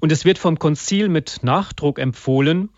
[0.00, 2.68] Und es wird vom Konzil mit Nachdruck empfohlen,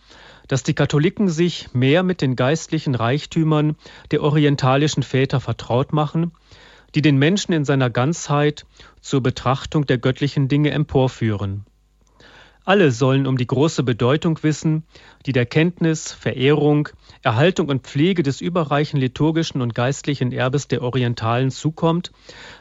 [0.47, 3.75] dass die Katholiken sich mehr mit den geistlichen Reichtümern
[4.13, 6.31] der orientalischen Väter vertraut machen,
[6.95, 8.67] die den Menschen in seiner Ganzheit
[9.01, 11.65] zur Betrachtung der göttlichen Dinge emporführen.
[12.65, 14.85] Alle sollen um die große Bedeutung wissen,
[15.27, 16.89] die der Kenntnis, Verehrung,
[17.23, 22.13] Erhaltung und Pflege des überreichen liturgischen und geistlichen Erbes der Orientalen zukommt,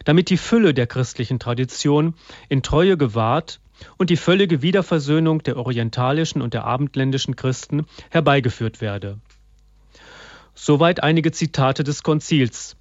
[0.03, 2.15] damit die Fülle der christlichen Tradition
[2.49, 3.59] in Treue gewahrt
[3.97, 9.19] und die völlige Wiederversöhnung der orientalischen und der abendländischen Christen herbeigeführt werde.
[10.55, 12.75] Soweit einige Zitate des Konzils.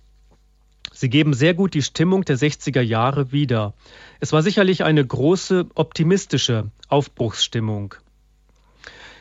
[1.01, 3.73] Sie geben sehr gut die Stimmung der 60er Jahre wieder.
[4.21, 7.95] Es war sicherlich eine große optimistische Aufbruchsstimmung.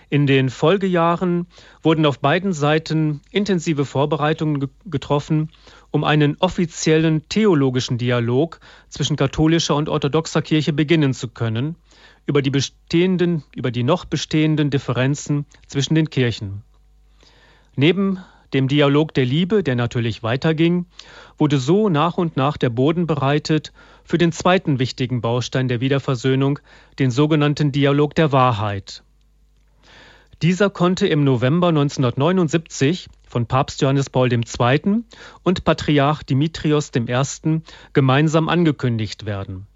[0.10, 1.48] In den Folgejahren
[1.82, 5.52] wurden auf beiden Seiten intensive Vorbereitungen getroffen,
[5.90, 11.78] um einen offiziellen theologischen Dialog zwischen katholischer und orthodoxer Kirche beginnen zu können,
[12.26, 16.62] über die bestehenden, über die noch bestehenden Differenzen zwischen den Kirchen.
[17.78, 18.20] Neben
[18.54, 20.86] dem Dialog der Liebe, der natürlich weiterging,
[21.38, 23.72] wurde so nach und nach der Boden bereitet
[24.04, 26.60] für den zweiten wichtigen Baustein der Wiederversöhnung,
[26.98, 29.04] den sogenannten Dialog der Wahrheit.
[30.42, 35.04] Dieser konnte im November 1979 von Papst Johannes Paul II.
[35.44, 37.62] und Patriarch Dimitrios I.
[37.94, 39.68] gemeinsam angekündigt werden.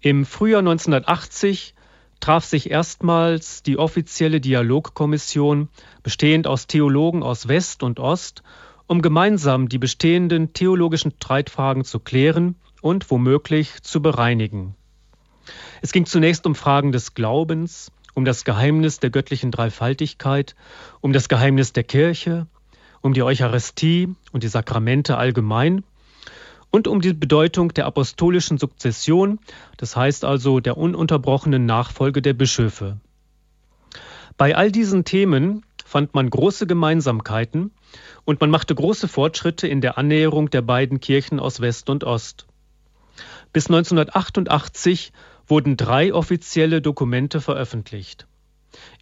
[0.00, 1.74] Im Frühjahr 1980
[2.20, 5.68] traf sich erstmals die offizielle Dialogkommission,
[6.02, 8.42] bestehend aus Theologen aus West und Ost,
[8.86, 14.74] um gemeinsam die bestehenden theologischen Streitfragen zu klären und womöglich zu bereinigen.
[15.82, 20.56] Es ging zunächst um Fragen des Glaubens, um das Geheimnis der göttlichen Dreifaltigkeit,
[21.00, 22.46] um das Geheimnis der Kirche,
[23.00, 25.84] um die Eucharistie und die Sakramente allgemein
[26.70, 29.38] und um die Bedeutung der apostolischen Sukzession,
[29.76, 32.98] das heißt also der ununterbrochenen Nachfolge der Bischöfe.
[34.36, 37.72] Bei all diesen Themen fand man große Gemeinsamkeiten
[38.24, 42.46] und man machte große Fortschritte in der Annäherung der beiden Kirchen aus West und Ost.
[43.52, 45.12] Bis 1988
[45.46, 48.26] wurden drei offizielle Dokumente veröffentlicht.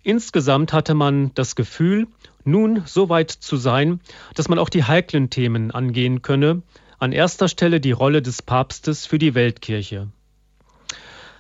[0.05, 2.07] Insgesamt hatte man das Gefühl,
[2.45, 4.01] nun so weit zu sein,
[4.35, 6.63] dass man auch die heiklen Themen angehen könne,
[6.99, 10.09] an erster Stelle die Rolle des Papstes für die Weltkirche.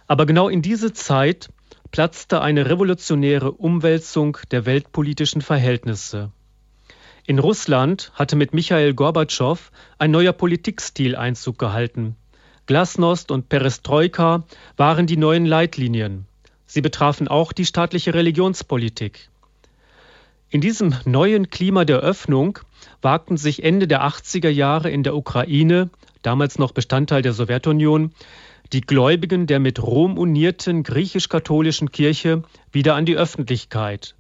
[0.07, 1.49] Aber genau in diese Zeit
[1.91, 6.31] platzte eine revolutionäre Umwälzung der weltpolitischen Verhältnisse.
[7.27, 12.17] In Russland hatte mit Michael Gorbatschow ein neuer Politikstil Einzug gehalten.
[12.67, 14.45] Glasnost und Perestroika
[14.77, 16.27] waren die neuen Leitlinien.
[16.67, 19.29] Sie betrafen auch die staatliche Religionspolitik.
[20.51, 22.59] In diesem neuen Klima der Öffnung
[23.03, 25.91] wagten sich Ende der 80er Jahre in der Ukraine,
[26.23, 28.13] damals noch Bestandteil der Sowjetunion,
[28.73, 34.17] die Gläubigen der mit Rom unierten griechisch-katholischen Kirche wieder an die Öffentlichkeit.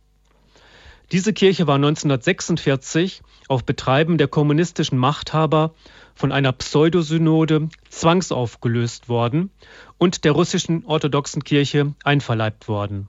[1.12, 5.72] Diese Kirche war 1946 auf Betreiben der kommunistischen Machthaber
[6.14, 9.50] von einer Pseudosynode zwangsaufgelöst worden
[9.98, 13.08] und der russischen orthodoxen Kirche einverleibt worden.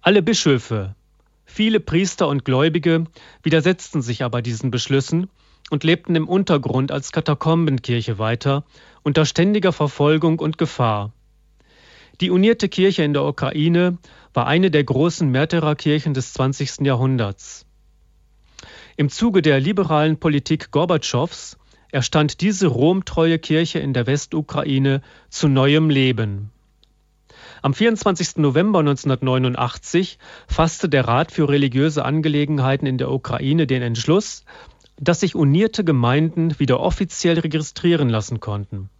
[0.00, 0.94] Alle Bischöfe,
[1.44, 3.04] Viele Priester und Gläubige
[3.42, 5.28] widersetzten sich aber diesen Beschlüssen
[5.70, 8.64] und lebten im Untergrund als Katakombenkirche weiter,
[9.02, 11.12] unter ständiger Verfolgung und Gefahr.
[12.20, 13.98] Die unierte Kirche in der Ukraine
[14.32, 16.80] war eine der großen Märtyrerkirchen des 20.
[16.80, 17.66] Jahrhunderts.
[18.96, 21.58] Im Zuge der liberalen Politik Gorbatschows
[21.90, 26.50] erstand diese romtreue Kirche in der Westukraine zu neuem Leben.
[27.64, 28.36] Am 24.
[28.36, 34.44] November 1989 fasste der Rat für religiöse Angelegenheiten in der Ukraine den Entschluss,
[35.00, 38.90] dass sich unierte Gemeinden wieder offiziell registrieren lassen konnten.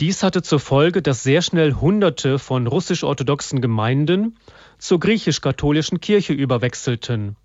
[0.00, 4.38] Dies hatte zur Folge, dass sehr schnell Hunderte von russisch-orthodoxen Gemeinden
[4.78, 7.36] zur griechisch-katholischen Kirche überwechselten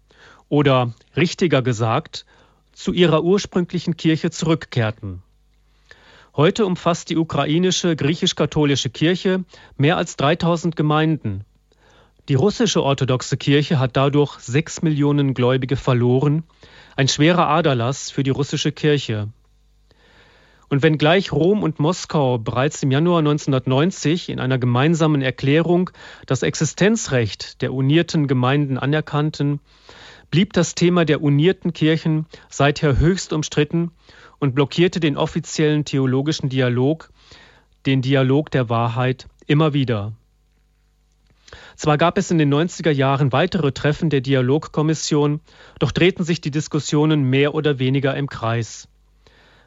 [0.48, 2.26] oder richtiger gesagt
[2.72, 5.22] zu ihrer ursprünglichen Kirche zurückkehrten.
[6.40, 9.44] Heute umfasst die ukrainische griechisch-katholische Kirche
[9.76, 11.44] mehr als 3000 Gemeinden.
[12.30, 16.44] Die russische orthodoxe Kirche hat dadurch sechs Millionen Gläubige verloren,
[16.96, 19.28] ein schwerer Aderlass für die russische Kirche.
[20.70, 25.90] Und wenngleich Rom und Moskau bereits im Januar 1990 in einer gemeinsamen Erklärung
[26.26, 29.60] das Existenzrecht der unierten Gemeinden anerkannten,
[30.32, 33.92] blieb das Thema der unierten Kirchen seither höchst umstritten
[34.40, 37.12] und blockierte den offiziellen theologischen Dialog,
[37.86, 40.14] den Dialog der Wahrheit, immer wieder.
[41.76, 45.40] Zwar gab es in den 90er Jahren weitere Treffen der Dialogkommission,
[45.80, 48.88] doch drehten sich die Diskussionen mehr oder weniger im Kreis.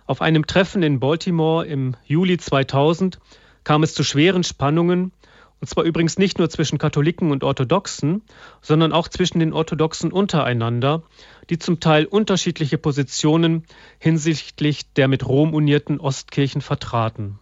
[0.06, 3.18] Auf einem Treffen in Baltimore im Juli 2000
[3.64, 5.12] kam es zu schweren Spannungen,
[5.62, 8.22] und zwar übrigens nicht nur zwischen Katholiken und Orthodoxen,
[8.62, 11.04] sondern auch zwischen den Orthodoxen untereinander,
[11.50, 13.62] die zum Teil unterschiedliche Positionen
[14.00, 17.38] hinsichtlich der mit Rom unierten Ostkirchen vertraten.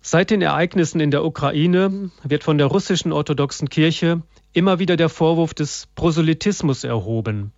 [0.00, 4.22] Seit den Ereignissen in der Ukraine wird von der russischen orthodoxen Kirche
[4.54, 7.52] immer wieder der Vorwurf des Proselytismus erhoben,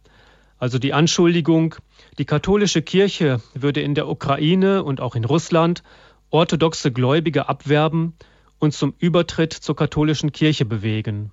[0.59, 1.77] also die Anschuldigung,
[2.19, 5.85] die katholische Kirche würde in der Ukraine und auch in Russland
[6.35, 8.15] orthodoxe Gläubige abwerben
[8.59, 11.31] und zum Übertritt zur katholischen Kirche bewegen.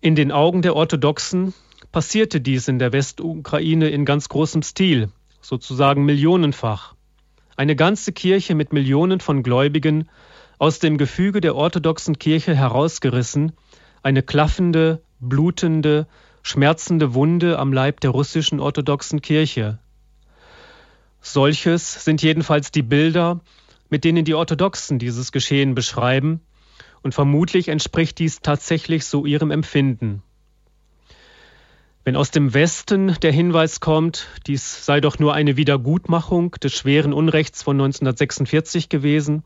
[0.00, 1.54] In den Augen der Orthodoxen
[1.92, 6.94] passierte dies in der Westukraine in ganz großem Stil, sozusagen millionenfach
[7.60, 10.08] eine ganze Kirche mit Millionen von Gläubigen
[10.58, 13.52] aus dem Gefüge der orthodoxen Kirche herausgerissen,
[14.02, 16.06] eine klaffende, blutende,
[16.42, 19.78] schmerzende Wunde am Leib der russischen orthodoxen Kirche.
[21.20, 23.40] Solches sind jedenfalls die Bilder,
[23.90, 26.40] mit denen die Orthodoxen dieses Geschehen beschreiben,
[27.02, 30.22] und vermutlich entspricht dies tatsächlich so ihrem Empfinden.
[32.04, 37.12] Wenn aus dem Westen der Hinweis kommt, dies sei doch nur eine Wiedergutmachung des schweren
[37.12, 39.44] Unrechts von 1946 gewesen,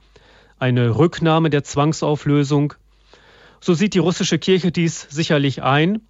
[0.58, 2.74] eine Rücknahme der Zwangsauflösung,
[3.60, 6.02] so sieht die russische Kirche dies sicherlich ein,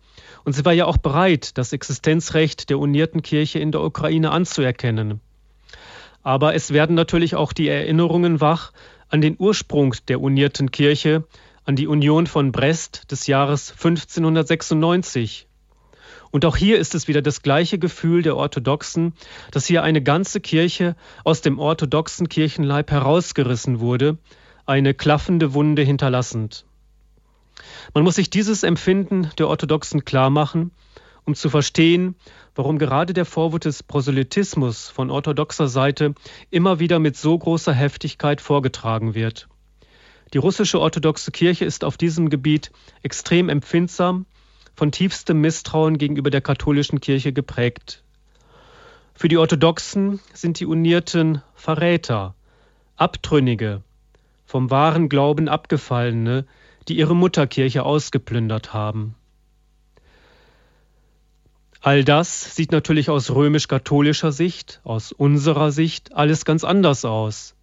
[0.44, 5.20] und sie war ja auch bereit, das Existenzrecht der unierten Kirche in der Ukraine anzuerkennen.
[6.24, 8.72] Aber es werden natürlich auch die Erinnerungen wach
[9.08, 11.24] an den Ursprung der unierten Kirche,
[11.64, 15.46] an die Union von Brest des Jahres 1596
[16.34, 19.12] und auch hier ist es wieder das gleiche Gefühl der Orthodoxen,
[19.52, 24.18] dass hier eine ganze Kirche aus dem orthodoxen Kirchenleib herausgerissen wurde,
[24.66, 26.64] eine klaffende Wunde hinterlassend.
[27.94, 30.72] Man muss sich dieses Empfinden der Orthodoxen klar machen,
[31.24, 32.16] um zu verstehen,
[32.54, 36.14] warum gerade der Vorwurf des Proselytismus von orthodoxer Seite
[36.50, 39.48] immer wieder mit so großer Heftigkeit vorgetragen wird.
[40.32, 44.26] Die russische orthodoxe Kirche ist auf diesem Gebiet extrem empfindsam
[44.74, 48.02] von tiefstem Misstrauen gegenüber der katholischen Kirche geprägt.
[49.14, 52.34] Für die Orthodoxen sind die Unierten Verräter,
[52.96, 53.82] Abtrünnige,
[54.44, 56.46] vom wahren Glauben abgefallene,
[56.88, 59.14] die ihre Mutterkirche ausgeplündert haben.
[61.84, 67.54] All das sieht natürlich aus römisch-katholischer Sicht, aus unserer Sicht, alles ganz anders aus.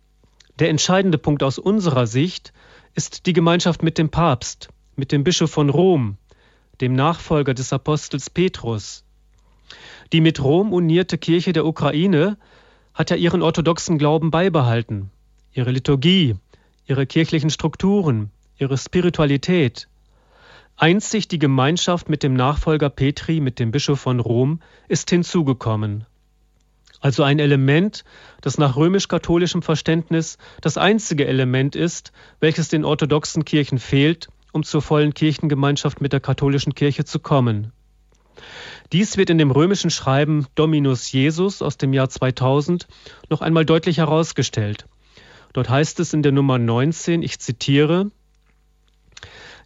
[0.60, 2.54] Der entscheidende Punkt aus unserer Sicht
[2.94, 6.18] ist die Gemeinschaft mit dem Papst, mit dem Bischof von Rom,
[6.82, 9.04] dem Nachfolger des Apostels Petrus.
[10.14, 12.38] Die mit Rom unierte Kirche der Ukraine
[12.94, 15.10] hat ja ihren orthodoxen Glauben beibehalten,
[15.52, 16.36] ihre Liturgie,
[16.86, 18.30] ihre kirchlichen Strukturen,
[18.60, 19.88] ihre Spiritualität.
[20.82, 26.06] Einzig die Gemeinschaft mit dem Nachfolger Petri, mit dem Bischof von Rom, ist hinzugekommen.
[27.00, 28.04] Also ein Element,
[28.42, 34.82] das nach römisch-katholischem Verständnis das einzige Element ist, welches den orthodoxen Kirchen fehlt um zur
[34.82, 37.72] vollen Kirchengemeinschaft mit der katholischen Kirche zu kommen.
[38.92, 42.88] Dies wird in dem römischen Schreiben Dominus Jesus aus dem Jahr 2000
[43.30, 44.88] noch einmal deutlich herausgestellt.
[45.54, 48.12] Dort heißt es in der Nummer 19, ich zitiere,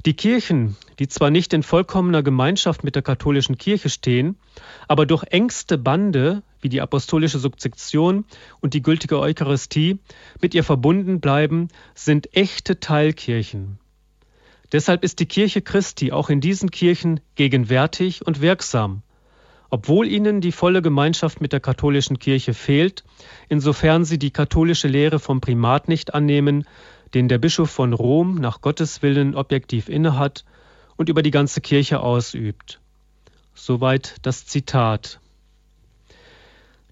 [0.05, 4.37] die Kirchen, die zwar nicht in vollkommener Gemeinschaft mit der katholischen Kirche stehen,
[4.87, 8.25] aber durch engste Bande wie die apostolische Sukzession
[8.59, 9.99] und die gültige Eucharistie
[10.41, 13.77] mit ihr verbunden bleiben, sind echte Teilkirchen.
[14.71, 19.03] Deshalb ist die Kirche Christi auch in diesen Kirchen gegenwärtig und wirksam,
[19.69, 23.03] obwohl ihnen die volle Gemeinschaft mit der katholischen Kirche fehlt,
[23.47, 26.65] insofern sie die katholische Lehre vom Primat nicht annehmen,
[27.15, 30.43] den der Bischof von Rom nach Gottes Willen objektiv innehat
[30.97, 32.81] und über die ganze Kirche ausübt.
[33.53, 35.21] Soweit das Zitat.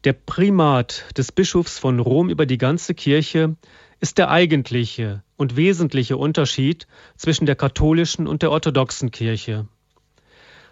[0.05, 3.57] Der Primat des Bischofs von Rom über die ganze Kirche
[3.99, 9.67] ist der eigentliche und wesentliche Unterschied zwischen der katholischen und der orthodoxen Kirche.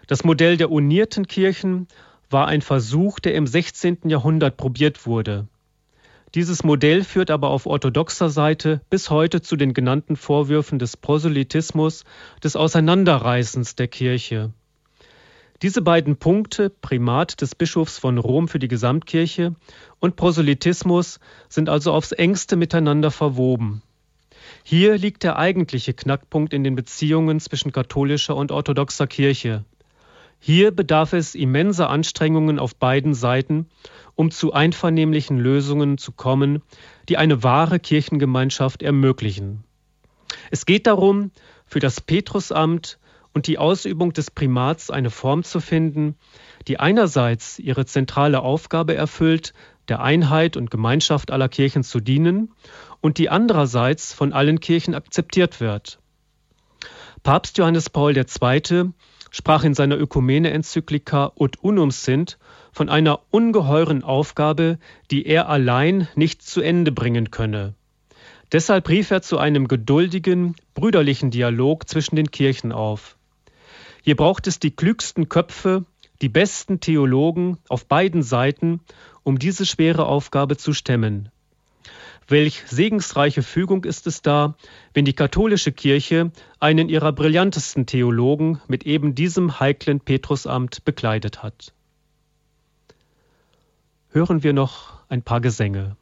[0.06, 1.88] Das Modell der unierten Kirchen
[2.30, 3.98] war ein Versuch, der im 16.
[4.06, 5.46] Jahrhundert probiert wurde.
[6.34, 12.04] Dieses Modell führt aber auf orthodoxer Seite bis heute zu den genannten Vorwürfen des Proselytismus,
[12.42, 14.50] des Auseinanderreißens der Kirche.
[15.60, 19.54] Diese beiden Punkte, Primat des Bischofs von Rom für die Gesamtkirche
[20.00, 23.82] und Proselytismus, sind also aufs engste miteinander verwoben.
[24.64, 29.64] Hier liegt der eigentliche Knackpunkt in den Beziehungen zwischen katholischer und orthodoxer Kirche.
[30.44, 33.68] Hier bedarf es immenser Anstrengungen auf beiden Seiten,
[34.16, 36.62] um zu einvernehmlichen Lösungen zu kommen,
[37.08, 39.62] die eine wahre Kirchengemeinschaft ermöglichen.
[40.50, 41.30] Es geht darum,
[41.64, 42.98] für das Petrusamt
[43.32, 46.16] und die Ausübung des Primats eine Form zu finden,
[46.66, 49.54] die einerseits ihre zentrale Aufgabe erfüllt,
[49.86, 52.52] der Einheit und Gemeinschaft aller Kirchen zu dienen,
[53.00, 56.00] und die andererseits von allen Kirchen akzeptiert wird.
[57.22, 58.92] Papst Johannes Paul II.
[59.32, 62.38] Sprach in seiner Ökumene-Enzyklika Ut Unum Sint
[62.70, 64.78] von einer ungeheuren Aufgabe,
[65.10, 67.74] die er allein nicht zu Ende bringen könne.
[68.52, 73.16] Deshalb rief er zu einem geduldigen, brüderlichen Dialog zwischen den Kirchen auf.
[74.02, 75.86] Hier braucht es die klügsten Köpfe,
[76.20, 78.80] die besten Theologen auf beiden Seiten,
[79.22, 81.30] um diese schwere Aufgabe zu stemmen.
[82.28, 84.56] Welch segensreiche Fügung ist es da,
[84.94, 91.72] wenn die katholische Kirche einen ihrer brillantesten Theologen mit eben diesem heiklen Petrusamt bekleidet hat.
[94.10, 95.96] Hören wir noch ein paar Gesänge.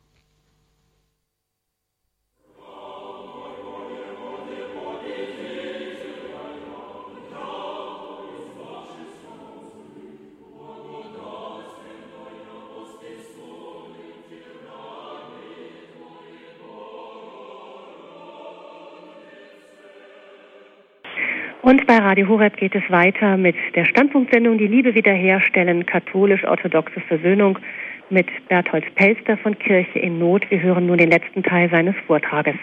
[21.70, 27.60] Und bei Radio Horeb geht es weiter mit der Standpunktsendung Die Liebe wiederherstellen, katholisch-orthodoxe Versöhnung
[28.08, 30.50] mit Berthold Pelster von Kirche in Not.
[30.50, 32.56] Wir hören nun den letzten Teil seines Vortrages.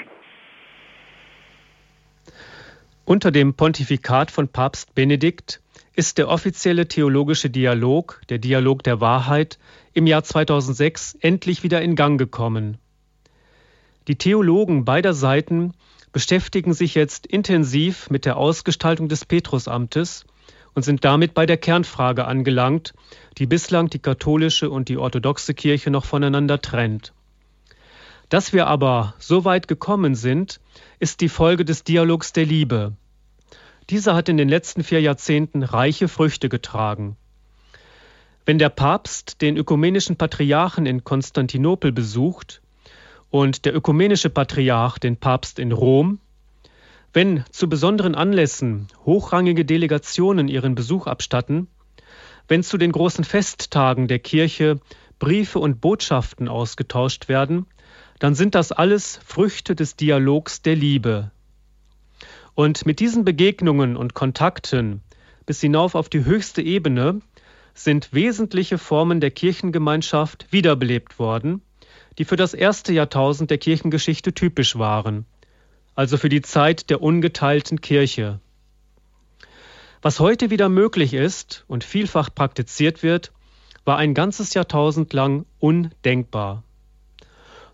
[3.05, 5.62] Unter dem Pontifikat von Papst Benedikt
[5.95, 9.58] ist der offizielle theologische Dialog, der Dialog der Wahrheit,
[9.93, 12.78] im Jahr 2006 endlich wieder in Gang gekommen.
[14.10, 15.72] Die Theologen beider Seiten
[16.18, 20.26] beschäftigen sich jetzt intensiv mit der Ausgestaltung des Petrusamtes
[20.74, 22.95] und sind damit bei der Kernfrage angelangt,
[23.38, 27.13] die bislang die katholische und die orthodoxe Kirche noch voneinander trennt.
[28.30, 30.59] Dass wir aber so weit gekommen sind,
[30.97, 32.93] ist die Folge des Dialogs der Liebe.
[33.91, 37.15] Dieser hat in den letzten vier Jahrzehnten reiche Früchte getragen.
[38.43, 42.63] Wenn der Papst den ökumenischen Patriarchen in Konstantinopel besucht,
[43.30, 46.20] und der ökumenische Patriarch den Papst in Rom,
[47.14, 51.68] wenn zu besonderen Anlässen hochrangige Delegationen ihren Besuch abstatten,
[52.48, 54.80] wenn zu den großen Festtagen der Kirche
[55.20, 57.66] Briefe und Botschaften ausgetauscht werden,
[58.20, 61.32] dann sind das alles Früchte des Dialogs der Liebe.
[62.56, 65.02] Und mit diesen Begegnungen und Kontakten
[65.46, 67.22] bis hinauf auf die höchste Ebene
[67.74, 71.62] sind wesentliche Formen der Kirchengemeinschaft wiederbelebt worden,
[72.18, 75.26] die für das erste Jahrtausend der Kirchengeschichte typisch waren,
[75.95, 78.39] also für die Zeit der ungeteilten Kirche.
[80.01, 83.32] Was heute wieder möglich ist und vielfach praktiziert wird,
[83.84, 86.63] war ein ganzes Jahrtausend lang undenkbar.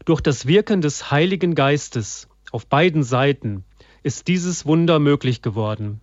[0.05, 3.63] Durch das Wirken des Heiligen Geistes auf beiden Seiten
[4.03, 6.01] ist dieses Wunder möglich geworden.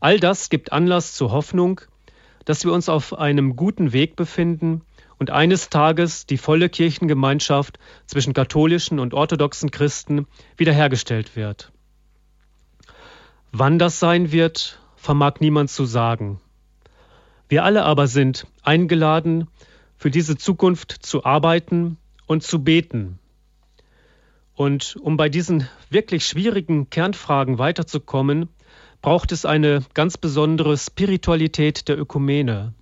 [0.00, 1.80] All das gibt Anlass zur Hoffnung,
[2.44, 4.82] dass wir uns auf einem guten Weg befinden,
[5.20, 11.70] und eines Tages die volle Kirchengemeinschaft zwischen katholischen und orthodoxen Christen wiederhergestellt wird.
[13.52, 16.40] Wann das sein wird, vermag niemand zu sagen.
[17.48, 19.48] Wir alle aber sind eingeladen,
[19.98, 23.18] für diese Zukunft zu arbeiten und zu beten.
[24.54, 28.48] Und um bei diesen wirklich schwierigen Kernfragen weiterzukommen,
[29.02, 32.72] braucht es eine ganz besondere Spiritualität der Ökumene.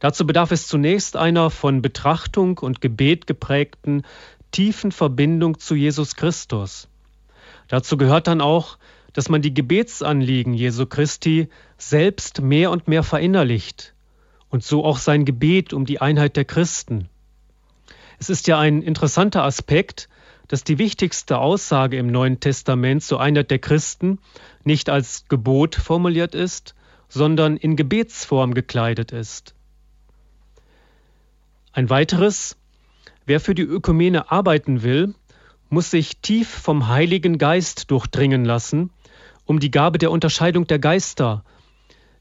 [0.00, 4.02] Dazu bedarf es zunächst einer von Betrachtung und Gebet geprägten
[4.50, 6.88] tiefen Verbindung zu Jesus Christus.
[7.68, 8.78] Dazu gehört dann auch,
[9.12, 13.94] dass man die Gebetsanliegen Jesu Christi selbst mehr und mehr verinnerlicht
[14.48, 17.08] und so auch sein Gebet um die Einheit der Christen.
[18.18, 20.08] Es ist ja ein interessanter Aspekt,
[20.48, 24.18] dass die wichtigste Aussage im Neuen Testament zur Einheit der Christen
[24.64, 26.74] nicht als Gebot formuliert ist,
[27.08, 29.54] sondern in Gebetsform gekleidet ist.
[31.78, 32.56] Ein weiteres,
[33.24, 35.14] wer für die Ökumene arbeiten will,
[35.68, 38.90] muss sich tief vom Heiligen Geist durchdringen lassen,
[39.44, 41.44] um die Gabe der Unterscheidung der Geister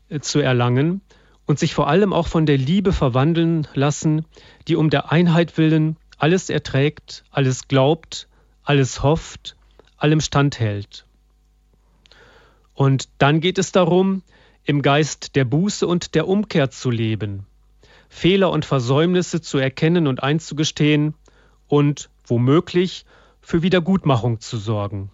[0.09, 1.01] äh, zu erlangen
[1.47, 4.25] und sich vor allem auch von der Liebe verwandeln lassen,
[4.67, 8.27] die um der Einheit willen alles erträgt, alles glaubt,
[8.61, 9.55] alles hofft,
[9.97, 11.07] allem standhält.
[12.75, 14.21] Und dann geht es darum,
[14.65, 17.47] im Geist der Buße und der Umkehr zu leben.
[18.09, 21.13] Fehler und Versäumnisse zu erkennen und einzugestehen
[21.67, 23.05] und, womöglich,
[23.41, 25.11] für Wiedergutmachung zu sorgen.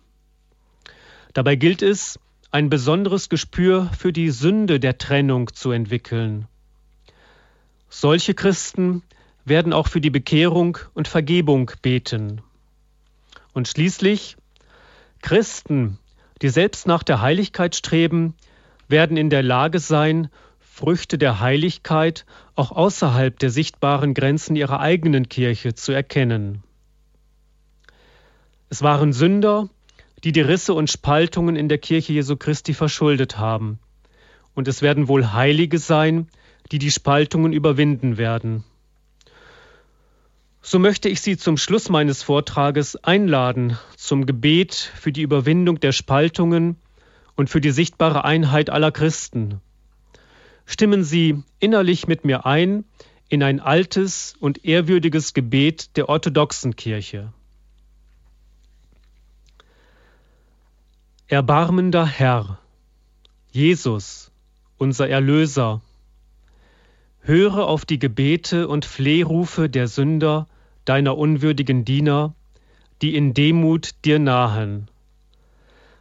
[1.33, 2.19] Dabei gilt es,
[2.51, 6.47] ein besonderes Gespür für die Sünde der Trennung zu entwickeln.
[7.89, 9.01] Solche Christen
[9.45, 12.41] werden auch für die Bekehrung und Vergebung beten.
[13.53, 14.37] Und schließlich
[15.21, 15.97] Christen,
[16.41, 18.35] die selbst nach der Heiligkeit streben,
[18.87, 20.29] werden in der Lage sein,
[20.83, 22.25] Früchte der Heiligkeit
[22.55, 26.61] auch außerhalb der sichtbaren Grenzen ihrer eigenen Kirche zu erkennen.
[28.67, 29.69] Es waren Sünder,
[30.25, 33.79] die die Risse und Spaltungen in der Kirche Jesu Christi verschuldet haben.
[34.55, 36.27] Und es werden wohl Heilige sein,
[36.73, 38.65] die die Spaltungen überwinden werden.
[40.61, 45.93] So möchte ich Sie zum Schluss meines Vortrages einladen zum Gebet für die Überwindung der
[45.93, 46.75] Spaltungen
[47.37, 49.61] und für die sichtbare Einheit aller Christen.
[50.65, 52.85] Stimmen Sie innerlich mit mir ein
[53.29, 57.33] in ein altes und ehrwürdiges Gebet der orthodoxen Kirche.
[61.27, 62.59] Erbarmender Herr,
[63.51, 64.31] Jesus,
[64.77, 65.81] unser Erlöser,
[67.21, 70.47] höre auf die Gebete und Flehrufe der Sünder,
[70.85, 72.35] deiner unwürdigen Diener,
[73.01, 74.89] die in Demut dir nahen.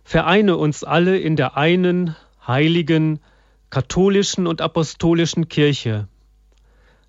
[0.05, 3.21] Vereine uns alle in der einen, heiligen,
[3.73, 6.07] katholischen und apostolischen Kirche.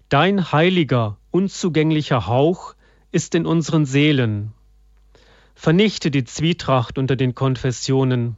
[0.07, 2.75] Dein heiliger, unzugänglicher Hauch
[3.11, 4.53] ist in unseren Seelen.
[5.55, 8.37] Vernichte die Zwietracht unter den Konfessionen.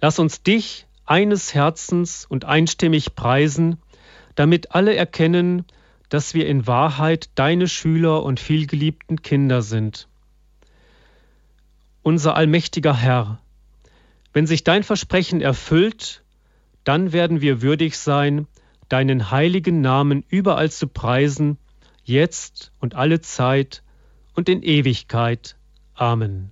[0.00, 3.78] Lass uns dich eines Herzens und einstimmig preisen,
[4.34, 5.64] damit alle erkennen,
[6.08, 10.08] dass wir in Wahrheit deine Schüler und vielgeliebten Kinder sind.
[12.02, 13.40] Unser allmächtiger Herr,
[14.32, 16.19] wenn sich dein Versprechen erfüllt,
[16.84, 18.46] dann werden wir würdig sein,
[18.88, 21.58] deinen heiligen Namen überall zu preisen,
[22.04, 23.82] jetzt und alle Zeit
[24.34, 25.56] und in Ewigkeit.
[25.94, 26.50] Amen.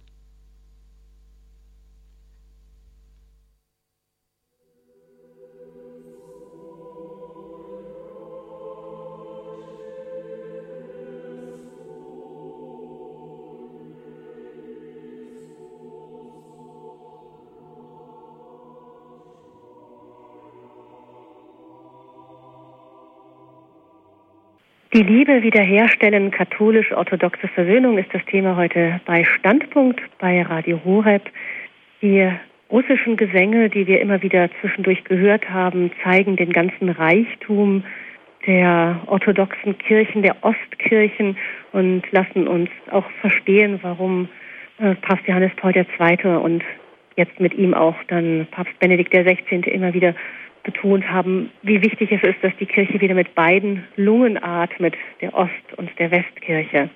[24.98, 31.22] Die Liebe wiederherstellen, katholisch-orthodoxe Versöhnung ist das Thema heute bei Standpunkt bei Radio Horeb.
[32.02, 32.28] Die
[32.68, 37.84] russischen Gesänge, die wir immer wieder zwischendurch gehört haben, zeigen den ganzen Reichtum
[38.44, 41.36] der orthodoxen Kirchen, der Ostkirchen
[41.70, 44.28] und lassen uns auch verstehen, warum
[44.80, 46.36] äh, Papst Johannes Paul II.
[46.42, 46.64] und
[47.14, 49.60] jetzt mit ihm auch dann Papst Benedikt XVI.
[49.70, 50.16] immer wieder
[50.64, 55.34] betont haben, wie wichtig es ist, dass die Kirche wieder mit beiden Lungen atmet, der
[55.34, 56.90] Ost- und der Westkirche.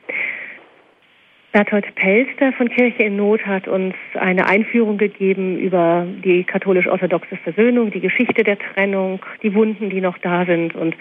[1.52, 7.90] Berthold Pelster von Kirche in Not hat uns eine Einführung gegeben über die katholisch-orthodoxe Versöhnung,
[7.90, 10.96] die Geschichte der Trennung, die Wunden, die noch da sind und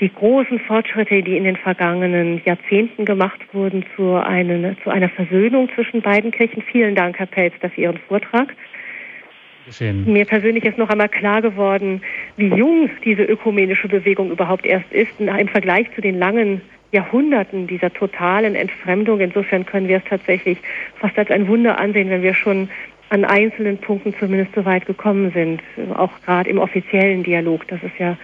[0.00, 5.68] die großen Fortschritte, die in den vergangenen Jahrzehnten gemacht wurden zu, eine, zu einer Versöhnung
[5.76, 6.62] zwischen beiden Kirchen.
[6.62, 8.52] Vielen Dank, Herr Pelster, für Ihren Vortrag.
[9.66, 10.12] Geschehen.
[10.12, 12.02] Mir persönlich ist noch einmal klar geworden,
[12.36, 16.60] wie jung diese ökumenische Bewegung überhaupt erst ist im Vergleich zu den langen
[16.92, 19.20] Jahrhunderten dieser totalen Entfremdung.
[19.20, 20.58] Insofern können wir es tatsächlich
[20.96, 22.68] fast als ein Wunder ansehen, wenn wir schon
[23.10, 25.62] an einzelnen Punkten zumindest so weit gekommen sind,
[25.94, 27.66] auch gerade im offiziellen Dialog.
[27.68, 28.16] Das ist ja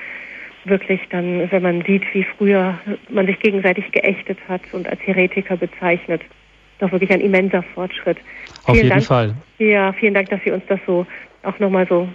[0.65, 2.79] wirklich dann, wenn man sieht, wie früher
[3.09, 6.23] man sich gegenseitig geächtet hat und als Heretiker bezeichnet,
[6.79, 8.19] doch wirklich ein immenser Fortschritt.
[8.65, 9.05] Auf vielen jeden Dank.
[9.05, 9.35] Fall.
[9.59, 11.07] Ja, vielen Dank, dass Sie uns das so
[11.43, 12.09] auch nochmal so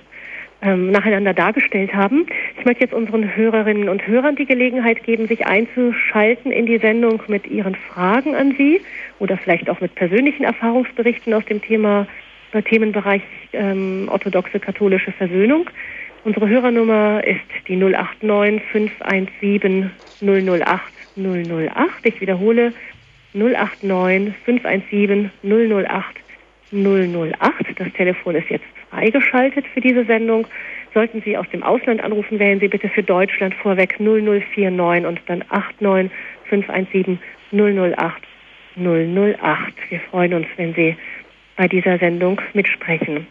[0.62, 2.26] ähm, nacheinander dargestellt haben.
[2.58, 7.22] Ich möchte jetzt unseren Hörerinnen und Hörern die Gelegenheit geben, sich einzuschalten in die Sendung
[7.28, 8.82] mit ihren Fragen an Sie
[9.20, 12.08] oder vielleicht auch mit persönlichen Erfahrungsberichten aus dem Thema
[12.54, 13.22] äh, Themenbereich
[13.54, 15.70] ähm, orthodoxe katholische Versöhnung.
[16.24, 20.82] Unsere Hörernummer ist die 089 517 008
[21.16, 22.06] 008.
[22.06, 22.74] Ich wiederhole
[23.34, 26.25] 089 517 008
[26.72, 27.78] 008.
[27.78, 30.48] Das Telefon ist jetzt freigeschaltet für diese Sendung.
[30.94, 35.44] Sollten Sie aus dem Ausland anrufen, wählen Sie bitte für Deutschland vorweg 0049 und dann
[35.80, 36.12] 89
[36.50, 37.20] 517
[37.52, 38.24] 008
[38.78, 39.74] 008.
[39.90, 40.96] Wir freuen uns, wenn Sie
[41.58, 43.28] bei dieser Sendung mitsprechen.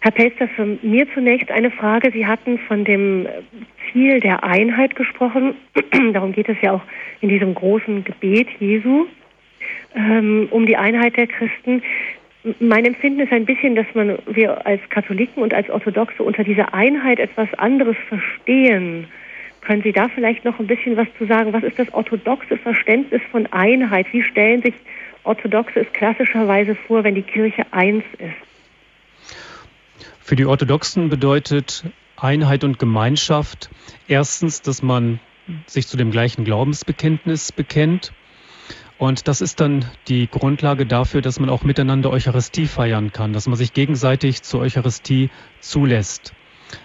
[0.00, 2.12] Herr Pelster, für mir zunächst eine Frage.
[2.12, 3.26] Sie hatten von dem
[3.90, 5.56] Ziel der Einheit gesprochen.
[6.12, 6.82] Darum geht es ja auch
[7.20, 9.06] in diesem großen Gebet Jesu
[9.94, 11.82] ähm, um die Einheit der Christen.
[12.60, 16.74] Mein Empfinden ist ein bisschen, dass man wir als Katholiken und als Orthodoxe unter dieser
[16.74, 19.08] Einheit etwas anderes verstehen.
[19.62, 21.52] Können Sie da vielleicht noch ein bisschen was zu sagen?
[21.52, 24.06] Was ist das orthodoxe Verständnis von Einheit?
[24.12, 24.74] Wie stellen sich
[25.24, 29.36] Orthodoxe es klassischerweise vor, wenn die Kirche eins ist?
[30.20, 31.84] Für die Orthodoxen bedeutet
[32.16, 33.70] Einheit und Gemeinschaft
[34.06, 35.20] erstens, dass man
[35.66, 38.12] sich zu dem gleichen Glaubensbekenntnis bekennt
[38.98, 43.46] Und das ist dann die Grundlage dafür, dass man auch miteinander Eucharistie feiern kann, dass
[43.46, 45.30] man sich gegenseitig zur Eucharistie
[45.60, 46.32] zulässt.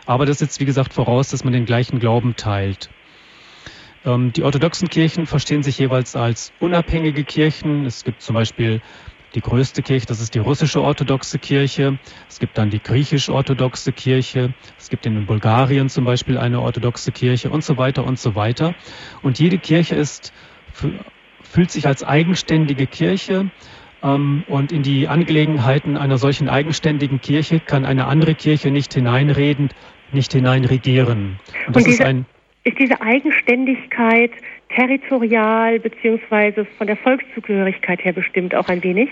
[0.05, 2.89] Aber das setzt, wie gesagt, voraus, dass man den gleichen Glauben teilt.
[4.05, 7.85] Ähm, die orthodoxen Kirchen verstehen sich jeweils als unabhängige Kirchen.
[7.85, 8.81] Es gibt zum Beispiel
[9.33, 11.97] die größte Kirche, das ist die russische orthodoxe Kirche.
[12.27, 14.53] Es gibt dann die griechisch-orthodoxe Kirche.
[14.77, 18.75] Es gibt in Bulgarien zum Beispiel eine orthodoxe Kirche und so weiter und so weiter.
[19.21, 20.33] Und jede Kirche ist,
[21.51, 23.51] fühlt sich als eigenständige Kirche.
[24.03, 29.69] Ähm, und in die Angelegenheiten einer solchen eigenständigen Kirche kann eine andere Kirche nicht hineinreden,
[30.11, 31.39] nicht hineinregieren.
[31.67, 32.25] Und, das und diese, ist ein
[32.63, 34.31] ist diese Eigenständigkeit
[34.69, 39.09] territorial beziehungsweise von der Volkszugehörigkeit her bestimmt auch ein wenig?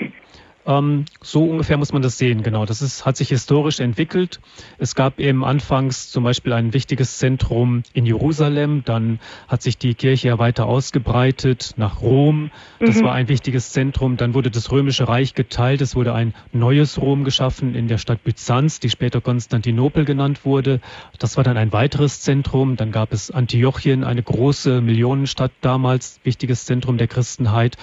[0.65, 2.65] Ähm, so ungefähr muss man das sehen, genau.
[2.65, 4.39] Das ist, hat sich historisch entwickelt.
[4.77, 9.95] Es gab eben anfangs zum Beispiel ein wichtiges Zentrum in Jerusalem, dann hat sich die
[9.95, 12.51] Kirche ja weiter ausgebreitet nach Rom.
[12.79, 13.03] Das mhm.
[13.05, 14.17] war ein wichtiges Zentrum.
[14.17, 15.81] Dann wurde das Römische Reich geteilt.
[15.81, 20.81] Es wurde ein neues Rom geschaffen in der Stadt Byzanz, die später Konstantinopel genannt wurde.
[21.17, 22.75] Das war dann ein weiteres Zentrum.
[22.75, 27.77] Dann gab es Antiochien, eine große Millionenstadt damals, wichtiges Zentrum der Christenheit.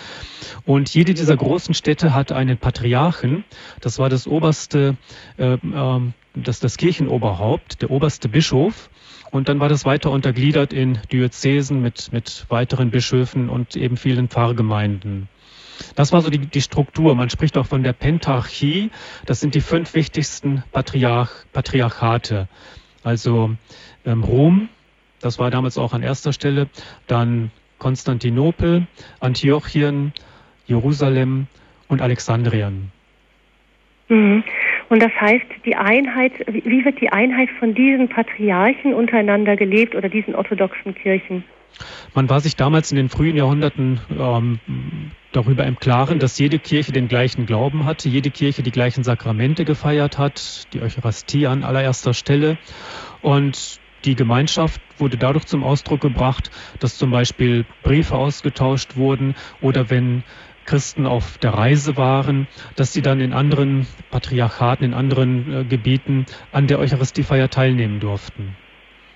[0.64, 3.44] Und jede dieser großen Städte hat einen Patriarchen.
[3.80, 4.96] Das war das oberste,
[5.36, 5.56] äh,
[6.34, 8.90] das, das Kirchenoberhaupt, der oberste Bischof.
[9.30, 14.26] Und dann war das weiter untergliedert in Diözesen mit, mit weiteren Bischöfen und eben vielen
[14.26, 15.28] Pfarrgemeinden.
[15.94, 17.14] Das war so die, die Struktur.
[17.14, 18.90] Man spricht auch von der Pentarchie.
[19.26, 22.48] Das sind die fünf wichtigsten Patriarch, Patriarchate.
[23.04, 23.54] Also
[24.04, 24.68] ähm, Rom,
[25.20, 26.68] das war damals auch an erster Stelle,
[27.06, 28.88] dann Konstantinopel,
[29.20, 30.12] Antiochien,
[30.66, 31.46] Jerusalem
[31.88, 32.90] und Alexandrien.
[34.08, 34.44] Mhm.
[34.88, 40.08] Und das heißt, die Einheit, wie wird die Einheit von diesen Patriarchen untereinander gelebt oder
[40.08, 41.44] diesen orthodoxen Kirchen?
[42.14, 44.60] Man war sich damals in den frühen Jahrhunderten ähm,
[45.32, 49.64] darüber im Klaren, dass jede Kirche den gleichen Glauben hatte, jede Kirche die gleichen Sakramente
[49.64, 52.56] gefeiert hat, die Eucharistie an allererster Stelle.
[53.20, 59.90] Und die Gemeinschaft wurde dadurch zum Ausdruck gebracht, dass zum Beispiel Briefe ausgetauscht wurden oder
[59.90, 60.22] wenn
[60.66, 62.46] Christen auf der Reise waren,
[62.76, 68.56] dass sie dann in anderen Patriarchaten, in anderen äh, Gebieten an der Eucharistiefeier teilnehmen durften.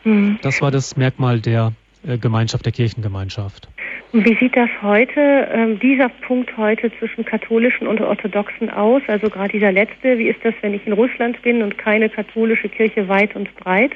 [0.05, 0.39] Mhm.
[0.43, 1.73] Das war das Merkmal der
[2.07, 3.69] äh, Gemeinschaft, der Kirchengemeinschaft.
[4.13, 9.03] Und wie sieht das heute, äh, dieser Punkt heute zwischen katholischen und orthodoxen aus?
[9.07, 12.69] Also gerade dieser letzte, wie ist das, wenn ich in Russland bin und keine katholische
[12.69, 13.93] Kirche weit und breit?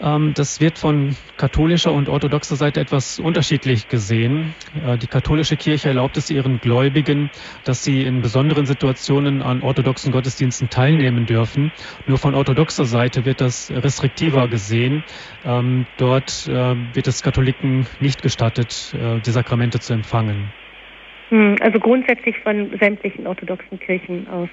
[0.00, 4.54] Ähm, das wird von katholischer und orthodoxer Seite etwas unterschiedlich gesehen.
[4.84, 7.30] Äh, die katholische Kirche erlaubt es ihren Gläubigen,
[7.64, 11.72] dass sie in besonderen Situationen an orthodoxen Gottesdiensten teilnehmen dürfen.
[12.06, 15.04] Nur von orthodoxer Seite wird das restriktiver gesehen.
[15.44, 20.52] Ähm, dort äh, wird es Katholiken nicht gestattet, äh, die Sakramente zu empfangen.
[21.28, 24.48] Hm, also grundsätzlich von sämtlichen orthodoxen Kirchen aus.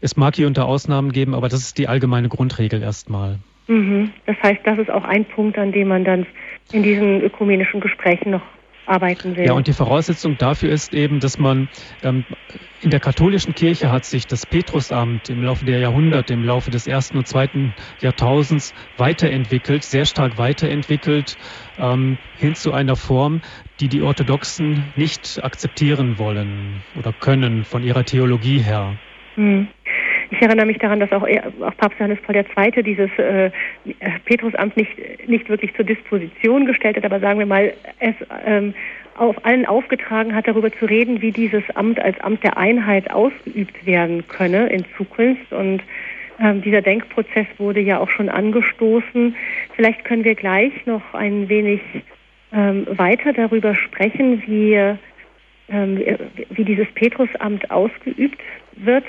[0.00, 3.38] Es mag hier unter Ausnahmen geben, aber das ist die allgemeine Grundregel erstmal.
[3.68, 4.12] Mhm.
[4.26, 6.26] Das heißt, das ist auch ein Punkt, an dem man dann
[6.72, 8.42] in diesen ökumenischen Gesprächen noch
[8.86, 9.46] arbeiten will.
[9.46, 11.68] Ja, und die Voraussetzung dafür ist eben, dass man
[12.02, 12.24] ähm,
[12.80, 16.86] in der katholischen Kirche hat sich das Petrusamt im Laufe der Jahrhunderte, im Laufe des
[16.86, 21.36] ersten und zweiten Jahrtausends weiterentwickelt, sehr stark weiterentwickelt,
[21.78, 23.40] ähm, hin zu einer Form,
[23.80, 28.94] die die Orthodoxen nicht akzeptieren wollen oder können von ihrer Theologie her.
[29.36, 29.68] Mhm.
[30.30, 32.82] Ich erinnere mich daran, dass auch, er, auch Papst Johannes Paul II.
[32.82, 33.50] dieses äh,
[34.24, 34.90] Petrusamt nicht,
[35.28, 38.14] nicht wirklich zur Disposition gestellt hat, aber sagen wir mal, es
[38.44, 38.74] ähm,
[39.16, 43.86] auf allen aufgetragen hat, darüber zu reden, wie dieses Amt als Amt der Einheit ausgeübt
[43.86, 45.52] werden könne in Zukunft.
[45.52, 45.82] Und
[46.38, 49.34] ähm, dieser Denkprozess wurde ja auch schon angestoßen.
[49.74, 51.80] Vielleicht können wir gleich noch ein wenig
[52.52, 54.74] ähm, weiter darüber sprechen, wie,
[55.68, 56.18] ähm,
[56.50, 58.40] wie dieses Petrusamt ausgeübt
[58.76, 59.04] wird.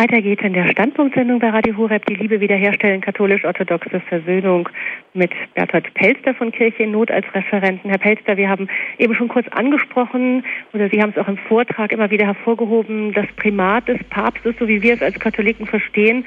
[0.00, 4.66] Weiter geht's in der Standpunktsendung bei Radio Horeb, die Liebe wiederherstellen, katholisch-orthodoxe Versöhnung
[5.12, 7.90] mit Bertolt Pelster von Kirche in Not als Referenten.
[7.90, 10.42] Herr Pelster, wir haben eben schon kurz angesprochen,
[10.72, 14.66] oder Sie haben es auch im Vortrag immer wieder hervorgehoben, das Primat des Papstes, so
[14.68, 16.24] wie wir es als Katholiken verstehen,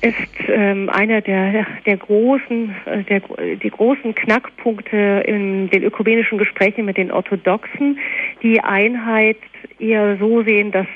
[0.00, 3.20] ist ähm, einer der, der großen, äh, der,
[3.56, 7.98] die großen Knackpunkte in den ökumenischen Gesprächen mit den Orthodoxen,
[8.42, 9.36] die Einheit
[9.78, 10.86] eher so sehen, dass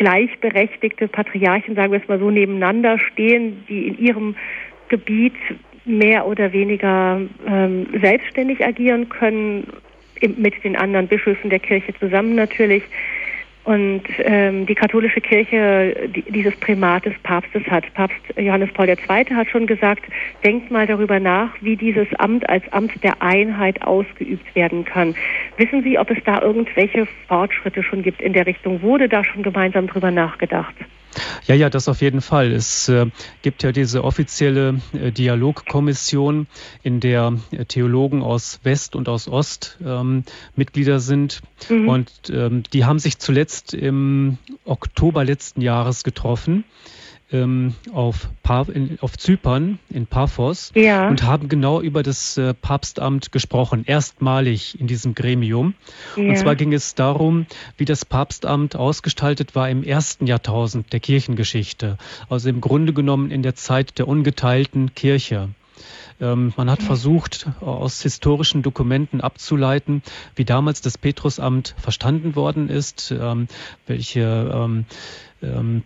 [0.00, 4.34] gleichberechtigte Patriarchen, sagen wir es mal so, nebeneinander stehen, die in ihrem
[4.88, 5.34] Gebiet
[5.84, 9.66] mehr oder weniger ähm, selbstständig agieren können,
[10.36, 12.82] mit den anderen Bischöfen der Kirche zusammen natürlich.
[13.64, 17.92] Und ähm, die katholische Kirche die, dieses Primat des Papstes hat.
[17.94, 18.96] Papst Johannes Paul II.
[19.34, 20.04] hat schon gesagt,
[20.44, 25.14] denkt mal darüber nach, wie dieses Amt als Amt der Einheit ausgeübt werden kann.
[25.56, 28.82] Wissen Sie, ob es da irgendwelche Fortschritte schon gibt in der Richtung?
[28.82, 30.74] Wurde da schon gemeinsam drüber nachgedacht?
[31.46, 32.52] Ja, ja, das auf jeden Fall.
[32.52, 33.06] Es äh,
[33.42, 36.46] gibt ja diese offizielle äh, Dialogkommission,
[36.82, 41.40] in der äh, Theologen aus West und aus Ost ähm, Mitglieder sind.
[41.68, 41.88] Mhm.
[41.88, 46.64] Und ähm, die haben sich zuletzt im Oktober letzten Jahres getroffen
[47.32, 51.08] ähm, auf, pa in, auf Zypern in Paphos ja.
[51.08, 55.74] und haben genau über das äh, Papstamt gesprochen, erstmalig in diesem Gremium.
[56.16, 56.30] Ja.
[56.30, 61.98] Und zwar ging es darum, wie das Papstamt ausgestaltet war im ersten Jahrtausend der Kirchengeschichte,
[62.28, 65.50] also im Grunde genommen in der Zeit der ungeteilten Kirche.
[66.20, 70.02] Ähm, man hat versucht, aus historischen Dokumenten abzuleiten,
[70.34, 73.48] wie damals das Petrusamt verstanden worden ist, ähm,
[73.86, 74.84] welche
[75.42, 75.82] ähm,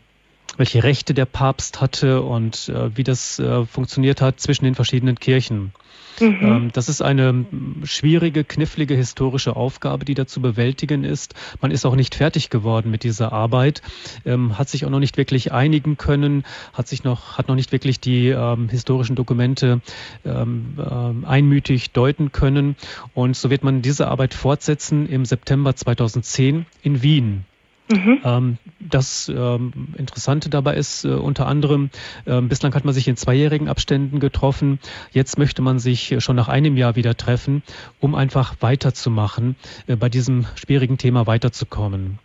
[0.57, 5.19] welche Rechte der Papst hatte und äh, wie das äh, funktioniert hat zwischen den verschiedenen
[5.19, 5.73] Kirchen.
[6.21, 6.39] Mhm.
[6.43, 7.45] Ähm, das ist eine
[7.85, 11.35] schwierige, knifflige historische Aufgabe, die da zu bewältigen ist.
[11.61, 13.83] Man ist auch nicht fertig geworden mit dieser Arbeit,
[14.25, 17.73] ähm, hat sich auch noch nicht wirklich einigen können, hat sich noch, hat noch nicht
[17.73, 19.81] wirklich die ähm, historischen Dokumente
[20.25, 22.77] ähm, äh, einmütig deuten können.
[23.15, 27.45] Und so wird man diese Arbeit fortsetzen im September 2010 in Wien.
[27.89, 28.21] Mhm.
[28.25, 31.91] Ähm, das ähm, Interessante dabei ist äh, unter anderem,
[32.25, 34.79] äh, bislang hat man sich in zweijährigen Abständen getroffen.
[35.13, 37.63] Jetzt möchte man sich schon nach einem Jahr wieder treffen,
[38.01, 39.57] um einfach weiterzumachen,
[39.87, 42.19] äh, bei diesem schwierigen Thema weiterzukommen.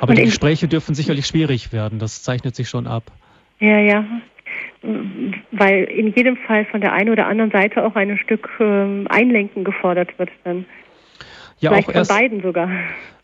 [0.00, 1.98] Aber Und die Gespräche dürfen sicherlich schwierig werden.
[1.98, 3.04] Das zeichnet sich schon ab.
[3.58, 4.04] Ja, ja.
[5.50, 9.64] Weil in jedem Fall von der einen oder anderen Seite auch ein Stück ähm, Einlenken
[9.64, 10.64] gefordert wird dann.
[11.58, 12.68] Ja, Vielleicht auch von beiden sogar.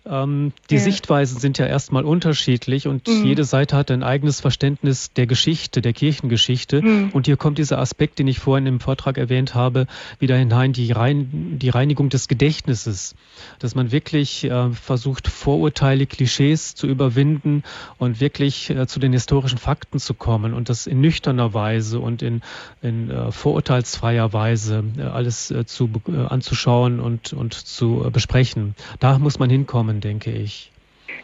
[0.04, 0.80] Ähm, die ja.
[0.80, 3.24] Sichtweisen sind ja erstmal unterschiedlich und mhm.
[3.24, 6.82] jede Seite hat ein eigenes Verständnis der Geschichte, der Kirchengeschichte.
[6.82, 7.10] Mhm.
[7.12, 9.86] Und hier kommt dieser Aspekt, den ich vorhin im Vortrag erwähnt habe,
[10.18, 13.14] wieder hinein, die, Rein die Reinigung des Gedächtnisses.
[13.60, 17.62] Dass man wirklich äh, versucht, Vorurteile, Klischees zu überwinden
[17.98, 22.22] und wirklich äh, zu den historischen Fakten zu kommen und das in nüchterner Weise und
[22.22, 22.42] in,
[22.82, 28.74] in äh, vorurteilsfreier Weise äh, alles äh, zu, äh, anzuschauen und, und zu besprechen.
[28.98, 30.70] Da muss man hinkommen kommen, denke ich.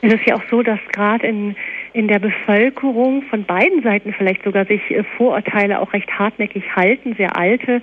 [0.02, 1.56] Es ist ja auch so, dass gerade in,
[1.92, 7.14] in der Bevölkerung von beiden Seiten vielleicht sogar sich äh, Vorurteile auch recht hartnäckig halten,
[7.16, 7.80] sehr alte.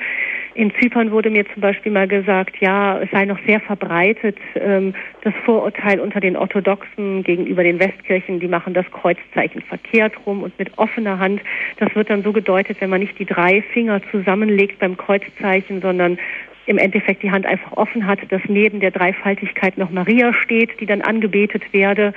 [0.54, 4.94] In Zypern wurde mir zum Beispiel mal gesagt, ja, es sei noch sehr verbreitet, ähm,
[5.24, 10.58] das Vorurteil unter den Orthodoxen gegenüber den Westkirchen, die machen das Kreuzzeichen verkehrt rum und
[10.58, 11.42] mit offener Hand.
[11.78, 16.18] Das wird dann so gedeutet, wenn man nicht die drei Finger zusammenlegt beim Kreuzzeichen, sondern
[16.66, 20.86] im Endeffekt die Hand einfach offen hat, dass neben der Dreifaltigkeit noch Maria steht, die
[20.86, 22.14] dann angebetet werde.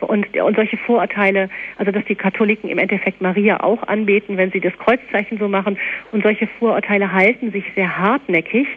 [0.00, 4.60] Und, und solche Vorurteile, also dass die Katholiken im Endeffekt Maria auch anbeten, wenn sie
[4.60, 5.76] das Kreuzzeichen so machen.
[6.12, 8.68] Und solche Vorurteile halten sich sehr hartnäckig.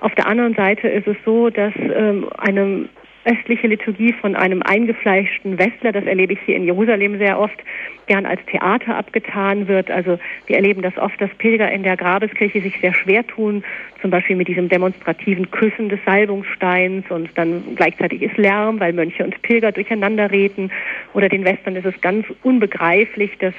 [0.00, 2.90] Auf der anderen Seite ist es so, dass ähm, eine
[3.26, 7.58] östliche Liturgie von einem eingefleischten Westler, das erlebe ich hier in Jerusalem sehr oft,
[8.06, 9.90] gern als Theater abgetan wird.
[9.90, 13.64] Also wir erleben das oft, dass Pilger in der Grabeskirche sich sehr schwer tun,
[14.00, 19.24] zum Beispiel mit diesem demonstrativen Küssen des Salbungssteins und dann gleichzeitig ist Lärm, weil Mönche
[19.24, 20.70] und Pilger durcheinander reden.
[21.12, 23.54] Oder den Western ist es ganz unbegreiflich, dass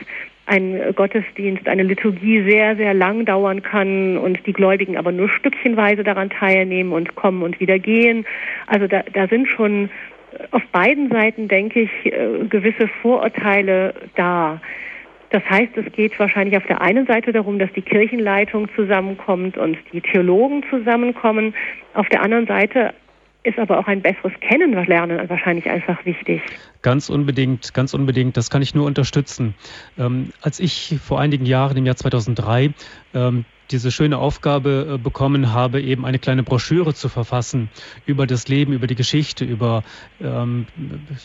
[0.47, 6.03] ein Gottesdienst, eine Liturgie sehr, sehr lang dauern kann und die Gläubigen aber nur stückchenweise
[6.03, 8.25] daran teilnehmen und kommen und wieder gehen.
[8.65, 9.89] Also da, da sind schon
[10.51, 14.61] auf beiden Seiten, denke ich, äh, gewisse Vorurteile da.
[15.29, 19.77] Das heißt, es geht wahrscheinlich auf der einen Seite darum, dass die Kirchenleitung zusammenkommt und
[19.91, 21.53] die Theologen zusammenkommen.
[21.93, 22.93] Auf der anderen Seite
[23.47, 26.41] ist aber auch ein besseres Kennenlernen wahrscheinlich einfach wichtig.
[26.81, 28.35] Ganz unbedingt, ganz unbedingt.
[28.35, 29.55] Das kann ich nur unterstützen.
[29.97, 32.73] Ähm, als ich vor einigen Jahren, im Jahr 2003,
[33.13, 37.69] ähm, diese schöne Aufgabe äh, bekommen habe, eben eine kleine Broschüre zu verfassen
[38.05, 39.83] über das Leben, über die Geschichte, über,
[40.21, 40.67] ähm,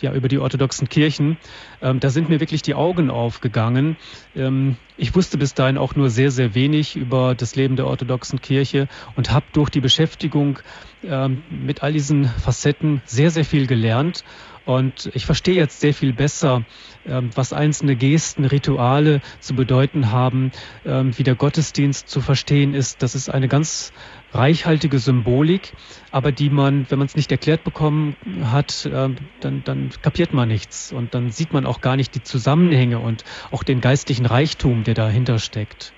[0.00, 1.36] ja, über die orthodoxen Kirchen.
[1.80, 3.96] Ähm, da sind mir wirklich die Augen aufgegangen.
[4.34, 8.40] Ähm, ich wusste bis dahin auch nur sehr, sehr wenig über das Leben der orthodoxen
[8.40, 10.58] Kirche und habe durch die Beschäftigung
[11.04, 14.24] ähm, mit all diesen Facetten sehr, sehr viel gelernt
[14.64, 16.62] und ich verstehe jetzt sehr viel besser,
[17.06, 20.52] ähm, was einzelne Gesten, Rituale zu bedeuten haben,
[20.86, 23.02] ähm, wie der Gottesdienst zu verstehen ist.
[23.02, 23.92] Das ist eine ganz
[24.32, 25.72] reichhaltige Symbolik,
[26.12, 29.18] aber die man, wenn man es nicht erklärt bekommen hat, dann,
[29.64, 33.62] dann kapiert man nichts und dann sieht man auch gar nicht die Zusammenhänge und auch
[33.62, 35.92] den geistlichen Reichtum, der dahinter steckt.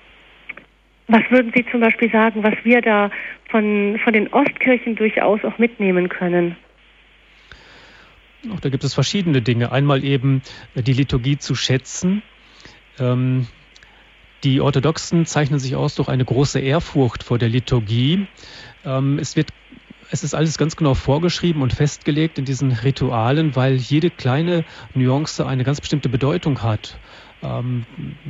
[1.07, 3.11] Was würden Sie zum Beispiel sagen, was wir da
[3.49, 6.55] von, von den Ostkirchen durchaus auch mitnehmen können?
[8.53, 9.71] Auch da gibt es verschiedene Dinge.
[9.71, 10.41] Einmal eben
[10.75, 12.21] die Liturgie zu schätzen.
[12.99, 13.47] Ähm,
[14.43, 18.27] die Orthodoxen zeichnen sich aus durch eine große Ehrfurcht vor der Liturgie.
[18.83, 19.49] Ähm, es wird
[20.11, 25.45] es ist alles ganz genau vorgeschrieben und festgelegt in diesen Ritualen, weil jede kleine Nuance
[25.45, 26.99] eine ganz bestimmte Bedeutung hat.
[27.41, 27.85] Ähm,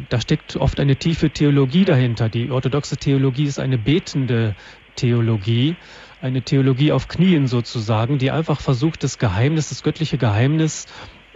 [0.10, 2.30] da steckt oft eine tiefe Theologie dahinter.
[2.30, 4.56] Die orthodoxe Theologie ist eine betende
[4.96, 5.76] Theologie,
[6.22, 10.88] eine Theologie auf Knien sozusagen, die einfach versucht, das Geheimnis, das göttliche Geheimnis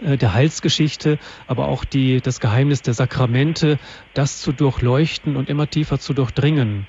[0.02, 3.78] äh, der Heilsgeschichte, aber auch die, das Geheimnis der Sakramente,
[4.14, 6.86] das zu durchleuchten und immer tiefer zu durchdringen.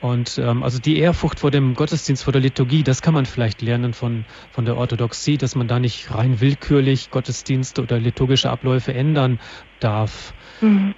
[0.00, 3.60] Und ähm, also die Ehrfurcht vor dem Gottesdienst, vor der Liturgie, das kann man vielleicht
[3.60, 8.94] lernen von, von der Orthodoxie, dass man da nicht rein willkürlich Gottesdienste oder liturgische Abläufe
[8.94, 9.38] ändern
[9.78, 10.32] darf.
[10.62, 10.94] Mhm.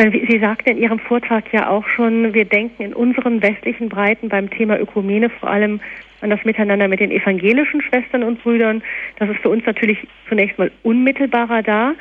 [0.00, 4.28] Meine, Sie sagten in Ihrem Vortrag ja auch schon, wir denken in unseren westlichen Breiten
[4.28, 5.80] beim Thema Ökumene vor allem
[6.20, 8.80] an das Miteinander mit den evangelischen Schwestern und Brüdern.
[9.18, 11.94] Das ist für uns natürlich zunächst mal unmittelbarer da.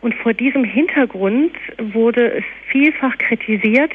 [0.00, 3.92] Und vor diesem Hintergrund wurde es vielfach kritisiert,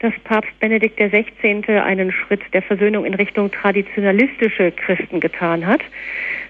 [0.00, 1.64] dass Papst Benedikt XVI.
[1.78, 5.80] einen Schritt der Versöhnung in Richtung traditionalistische Christen getan hat.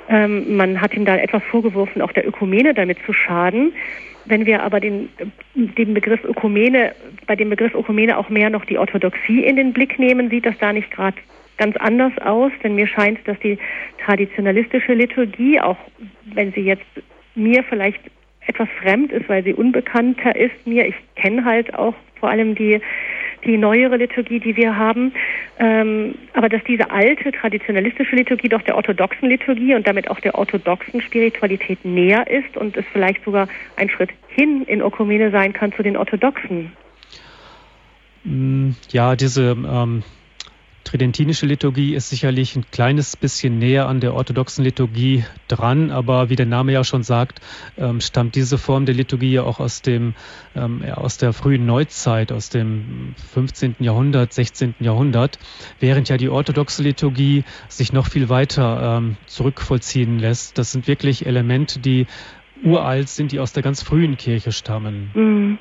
[0.09, 3.73] Ähm, man hat ihm da etwas vorgeworfen, auch der Ökumene damit zu schaden.
[4.25, 5.09] Wenn wir aber den,
[5.55, 6.95] den Begriff Ökumene,
[7.27, 10.57] bei dem Begriff Ökumene auch mehr noch die Orthodoxie in den Blick nehmen, sieht das
[10.59, 11.17] da nicht gerade
[11.59, 13.59] ganz anders aus, denn mir scheint, dass die
[14.05, 15.77] traditionalistische Liturgie, auch
[16.35, 16.85] wenn sie jetzt
[17.35, 18.01] mir vielleicht
[18.47, 22.81] etwas fremd ist, weil sie unbekannter ist mir, ich kenne halt auch vor allem die
[23.45, 25.13] die neuere Liturgie, die wir haben.
[25.59, 30.35] Ähm, aber dass diese alte traditionalistische Liturgie doch der orthodoxen Liturgie und damit auch der
[30.35, 35.73] orthodoxen Spiritualität näher ist und es vielleicht sogar ein Schritt hin in Ökumene sein kann
[35.73, 36.73] zu den orthodoxen.
[38.25, 40.03] Mm, ja, diese ähm
[40.85, 46.37] tridentinische Liturgie ist sicherlich ein kleines bisschen näher an der orthodoxen Liturgie dran, aber wie
[46.37, 47.41] der Name ja schon sagt,
[47.79, 50.15] ähm, stammt diese Form der Liturgie ja auch aus dem
[50.55, 53.77] ähm, aus der frühen Neuzeit, aus dem 15.
[53.81, 54.75] Jahrhundert, 16.
[54.81, 55.39] Jahrhundert,
[55.81, 60.59] während ja die orthodoxe Liturgie sich noch viel weiter ähm, zurückvollziehen lässt.
[60.59, 62.07] Das sind wirklich Elemente, die
[62.63, 65.11] uralt sind, die aus der ganz frühen Kirche stammen.
[65.15, 65.59] Mhm.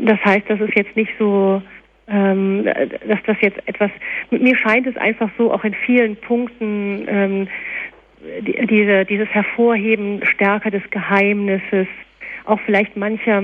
[0.00, 1.62] Das heißt, das ist jetzt nicht so
[2.08, 3.90] ähm, dass das jetzt etwas,
[4.30, 7.48] mir scheint es einfach so auch in vielen Punkten ähm,
[8.40, 11.86] die, diese, dieses Hervorheben stärker des Geheimnisses,
[12.44, 13.42] auch vielleicht mancher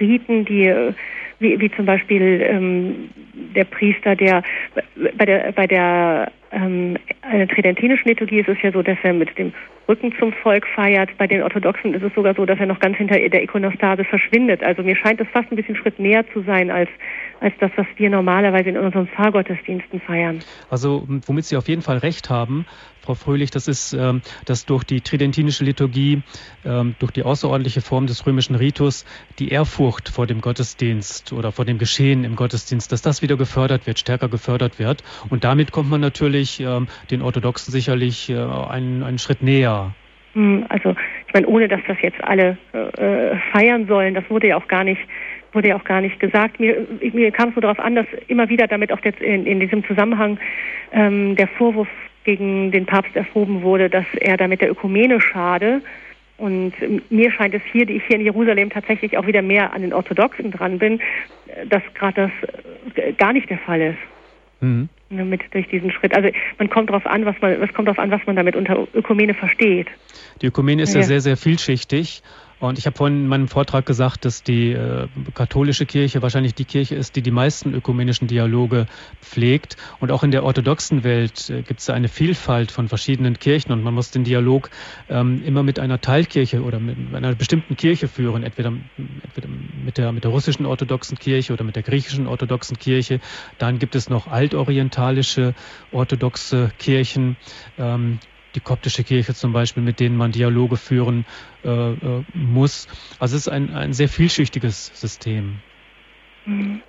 [0.00, 0.92] Riten, die
[1.40, 3.10] wie, wie zum Beispiel ähm,
[3.54, 4.42] der Priester, der
[5.16, 6.96] bei der bei der ähm,
[7.54, 9.52] tridentinischen Liturgie ist es ja so, dass er mit dem
[9.88, 11.10] Rücken zum Volk feiert.
[11.16, 14.62] Bei den Orthodoxen ist es sogar so, dass er noch ganz hinter der Ikonostase verschwindet.
[14.62, 16.90] Also mir scheint es fast ein bisschen Schritt näher zu sein als
[17.40, 20.40] als das, was wir normalerweise in unseren Pfarrgottesdiensten feiern.
[20.70, 22.66] Also womit Sie auf jeden Fall recht haben,
[23.00, 26.22] Frau Fröhlich, das ist, ähm, dass durch die tridentinische Liturgie,
[26.66, 29.06] ähm, durch die außerordentliche Form des römischen Ritus,
[29.38, 33.86] die Ehrfurcht vor dem Gottesdienst oder vor dem Geschehen im Gottesdienst, dass das wieder gefördert
[33.86, 35.02] wird, stärker gefördert wird.
[35.30, 39.94] Und damit kommt man natürlich ähm, den Orthodoxen sicherlich äh, einen, einen Schritt näher.
[40.34, 40.94] Hm, also
[41.26, 44.84] ich meine, ohne dass das jetzt alle äh, feiern sollen, das wurde ja auch gar
[44.84, 45.00] nicht
[45.52, 46.60] wurde ja auch gar nicht gesagt.
[46.60, 49.84] Mir, mir kam es nur darauf an, dass immer wieder damit auch in, in diesem
[49.84, 50.38] Zusammenhang
[50.92, 51.88] ähm, der Vorwurf
[52.24, 55.80] gegen den Papst erhoben wurde, dass er damit der Ökumene schade.
[56.36, 56.72] Und
[57.10, 59.92] mir scheint es hier, die ich hier in Jerusalem tatsächlich auch wieder mehr an den
[59.92, 61.00] Orthodoxen dran bin,
[61.68, 62.30] dass gerade
[62.94, 63.98] das äh, gar nicht der Fall ist.
[64.60, 64.88] Mhm.
[65.10, 66.14] Mit durch diesen Schritt.
[66.14, 66.28] Also
[66.58, 69.32] man kommt darauf an, was man, was kommt darauf an, was man damit unter Ökumene
[69.32, 69.86] versteht.
[70.42, 72.22] Die Ökumene ist ja, ja sehr, sehr vielschichtig
[72.60, 76.64] und ich habe vorhin in meinem Vortrag gesagt, dass die äh, katholische Kirche wahrscheinlich die
[76.64, 78.86] Kirche ist, die die meisten ökumenischen Dialoge
[79.22, 79.76] pflegt.
[80.00, 83.84] Und auch in der orthodoxen Welt äh, gibt es eine Vielfalt von verschiedenen Kirchen und
[83.84, 84.70] man muss den Dialog
[85.08, 89.48] ähm, immer mit einer Teilkirche oder mit einer bestimmten Kirche führen, entweder, entweder
[89.84, 93.20] mit, der, mit der russischen orthodoxen Kirche oder mit der griechischen orthodoxen Kirche.
[93.58, 95.54] Dann gibt es noch altorientalische
[95.92, 97.36] orthodoxe Kirchen.
[97.78, 98.18] Ähm,
[98.58, 101.24] die koptische Kirche zum Beispiel, mit denen man Dialoge führen
[101.64, 102.88] äh, äh, muss.
[103.20, 105.60] Also es ist ein, ein sehr vielschichtiges System.
[106.44, 106.80] Mhm.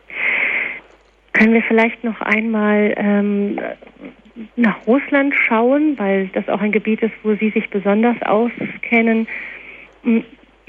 [1.33, 3.59] Können wir vielleicht noch einmal ähm,
[4.55, 9.27] nach Russland schauen, weil das auch ein Gebiet ist, wo Sie sich besonders auskennen.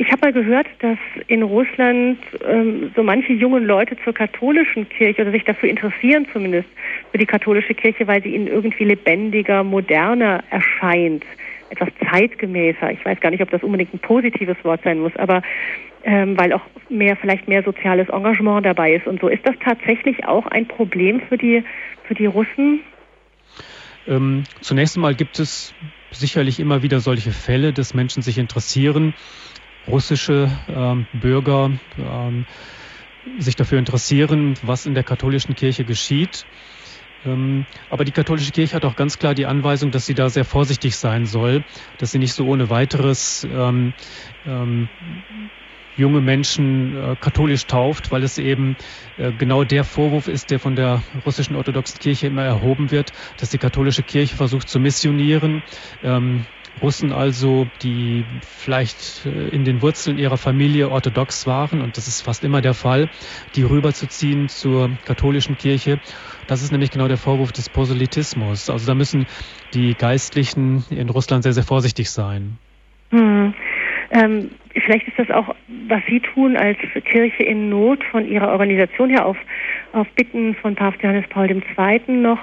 [0.00, 0.96] Ich habe mal gehört, dass
[1.26, 2.16] in Russland
[2.48, 6.70] ähm, so manche jungen Leute zur katholischen Kirche oder sich dafür interessieren zumindest
[7.12, 11.22] für die katholische Kirche, weil sie ihnen irgendwie lebendiger, moderner erscheint,
[11.68, 12.92] etwas zeitgemäßer.
[12.92, 15.42] Ich weiß gar nicht, ob das unbedingt ein positives Wort sein muss, aber
[16.04, 19.28] ähm, weil auch mehr, vielleicht mehr soziales Engagement dabei ist und so.
[19.28, 21.62] Ist das tatsächlich auch ein Problem für die,
[22.04, 22.80] für die Russen?
[24.08, 25.74] Ähm, zunächst einmal gibt es
[26.10, 29.12] sicherlich immer wieder solche Fälle, dass Menschen sich interessieren,
[29.90, 32.46] russische ähm, Bürger ähm,
[33.38, 36.46] sich dafür interessieren, was in der katholischen Kirche geschieht.
[37.24, 40.44] Ähm, aber die katholische Kirche hat auch ganz klar die Anweisung, dass sie da sehr
[40.44, 41.64] vorsichtig sein soll,
[41.98, 43.92] dass sie nicht so ohne weiteres ähm,
[44.46, 44.88] ähm,
[45.94, 48.76] junge Menschen äh, katholisch tauft, weil es eben
[49.16, 53.50] äh, genau der Vorwurf ist, der von der russischen orthodoxen Kirche immer erhoben wird, dass
[53.50, 55.62] die katholische Kirche versucht zu missionieren.
[56.02, 56.46] Ähm,
[56.82, 62.22] Russen also, die vielleicht äh, in den Wurzeln ihrer Familie orthodox waren, und das ist
[62.22, 63.08] fast immer der Fall,
[63.54, 66.00] die rüberzuziehen zur katholischen Kirche.
[66.46, 68.70] Das ist nämlich genau der Vorwurf des Proselytismus.
[68.70, 69.26] Also da müssen
[69.74, 72.58] die Geistlichen in Russland sehr, sehr vorsichtig sein.
[73.10, 73.54] Hm.
[74.10, 75.54] Ähm, vielleicht ist das auch,
[75.88, 79.36] was Sie tun als Kirche in Not von Ihrer Organisation her auf,
[79.92, 82.00] auf Bitten von Papst Johannes Paul II.
[82.08, 82.38] noch,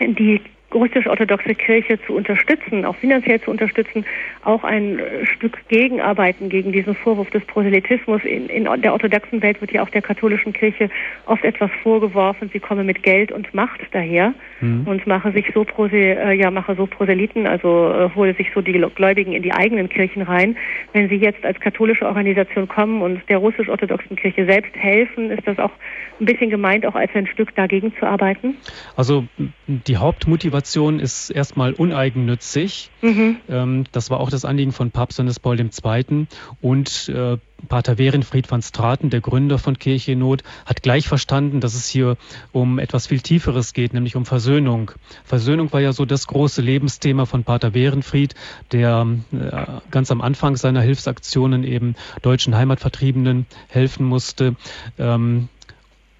[0.00, 0.40] die
[0.72, 4.04] russisch-orthodoxe Kirche zu unterstützen, auch finanziell zu unterstützen,
[4.44, 8.22] auch ein äh, Stück gegenarbeiten gegen diesen Vorwurf des Proselytismus.
[8.24, 10.90] In, in der orthodoxen Welt wird ja auch der katholischen Kirche
[11.26, 14.86] oft etwas vorgeworfen, sie komme mit Geld und Macht daher mhm.
[14.86, 18.60] und mache sich so Prose, äh, ja mache so Proselyten, also äh, hole sich so
[18.60, 20.56] die Gläubigen in die eigenen Kirchen rein.
[20.92, 25.58] Wenn sie jetzt als katholische Organisation kommen und der russisch-orthodoxen Kirche selbst helfen, ist das
[25.58, 25.72] auch
[26.20, 28.56] ein bisschen gemeint, auch als ein Stück dagegen zu arbeiten?
[28.96, 29.26] Also
[29.66, 32.90] die Hauptmotivation ist erstmal uneigennützig.
[33.02, 33.36] Mhm.
[33.48, 36.26] Ähm, das war auch das Anliegen von Papst Johannes Paul II.
[36.60, 37.38] Und äh,
[37.68, 41.88] Pater Werenfried van Straten, der Gründer von Kirche in Not, hat gleich verstanden, dass es
[41.88, 42.16] hier
[42.52, 44.92] um etwas viel Tieferes geht, nämlich um Versöhnung.
[45.24, 48.34] Versöhnung war ja so das große Lebensthema von Pater Werenfried,
[48.70, 54.54] der äh, ganz am Anfang seiner Hilfsaktionen eben deutschen Heimatvertriebenen helfen musste.
[54.98, 55.48] Ähm,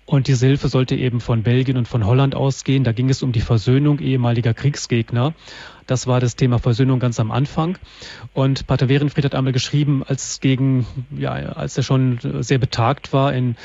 [0.09, 2.83] und diese Hilfe sollte eben von Belgien und von Holland ausgehen.
[2.83, 5.35] Da ging es um die Versöhnung ehemaliger Kriegsgegner.
[5.87, 7.77] Das war das Thema Versöhnung ganz am Anfang.
[8.33, 13.35] Und Pater Werenfried hat einmal geschrieben, als gegen, ja, als er schon sehr betagt war
[13.35, 13.57] in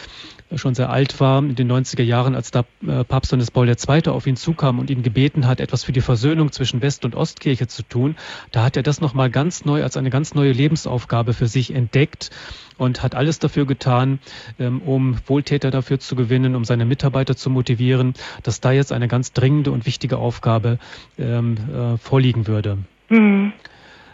[0.55, 4.07] schon sehr alt war, in den 90er Jahren, als da äh, Papst Johannes Paul II.
[4.07, 7.67] auf ihn zukam und ihn gebeten hat, etwas für die Versöhnung zwischen West- und Ostkirche
[7.67, 8.15] zu tun,
[8.51, 12.29] da hat er das nochmal ganz neu als eine ganz neue Lebensaufgabe für sich entdeckt
[12.77, 14.19] und hat alles dafür getan,
[14.59, 19.07] ähm, um Wohltäter dafür zu gewinnen, um seine Mitarbeiter zu motivieren, dass da jetzt eine
[19.07, 20.79] ganz dringende und wichtige Aufgabe
[21.17, 22.79] ähm, äh, vorliegen würde.
[23.09, 23.53] Mhm.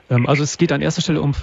[0.09, 1.33] Ähm, also es geht an erster Stelle um,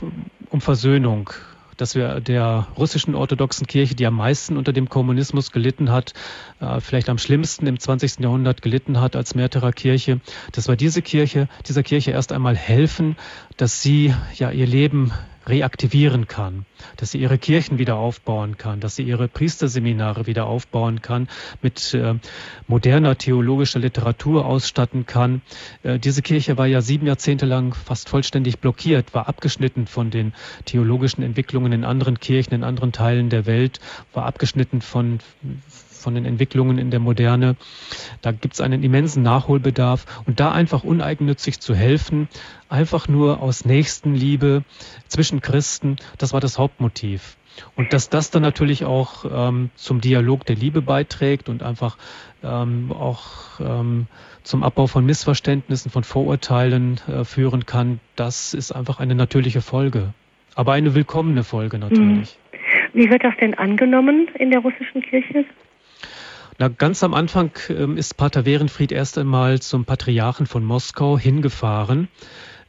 [0.51, 1.31] um Versöhnung
[1.77, 6.15] dass wir der russischen orthodoxen Kirche, die am meisten unter dem Kommunismus gelitten hat,
[6.61, 8.21] äh, vielleicht am schlimmsten im 20.
[8.21, 10.21] Jahrhundert gelitten hat als Märtyrerkirche,
[10.53, 13.17] dass wir diese Kirche, dieser Kirche erst einmal helfen,
[13.57, 15.13] dass sie ja ihr Leben
[15.49, 16.67] reaktivieren kann,
[16.97, 21.29] dass sie ihre Kirchen wieder aufbauen kann, dass sie ihre Priesterseminare wieder aufbauen kann,
[21.63, 22.15] mit äh,
[22.67, 25.43] moderner theologischer Literatur ausstatten kann.
[25.83, 30.33] Äh, diese Kirche war ja sieben Jahrzehnte lang fast vollständig blockiert, war abgeschnitten von den
[30.65, 33.81] theologischen Entwicklungen in anderen Kirchen, in anderen Teilen der Welt,
[34.13, 35.21] war abgeschnitten von
[36.03, 37.57] von den Entwicklungen in der Moderne.
[38.23, 42.29] Da gibt es einen immensen Nachholbedarf und da einfach uneigennützig zu helfen,
[42.69, 44.65] einfach nur aus Nächstenliebe
[45.09, 47.37] zwischen Christen, das war das Hauptmotiv.
[47.75, 51.97] Und dass das dann natürlich auch ähm, zum Dialog der Liebe beiträgt und einfach
[52.43, 54.07] ähm, auch ähm,
[54.43, 60.13] zum Abbau von Missverständnissen, von Vorurteilen äh, führen kann, das ist einfach eine natürliche Folge.
[60.55, 62.39] Aber eine willkommene Folge natürlich.
[62.93, 65.45] Wie wird das denn angenommen in der russischen Kirche?
[66.59, 72.09] Na, ganz am Anfang ähm, ist Pater Werenfried erst einmal zum Patriarchen von Moskau hingefahren,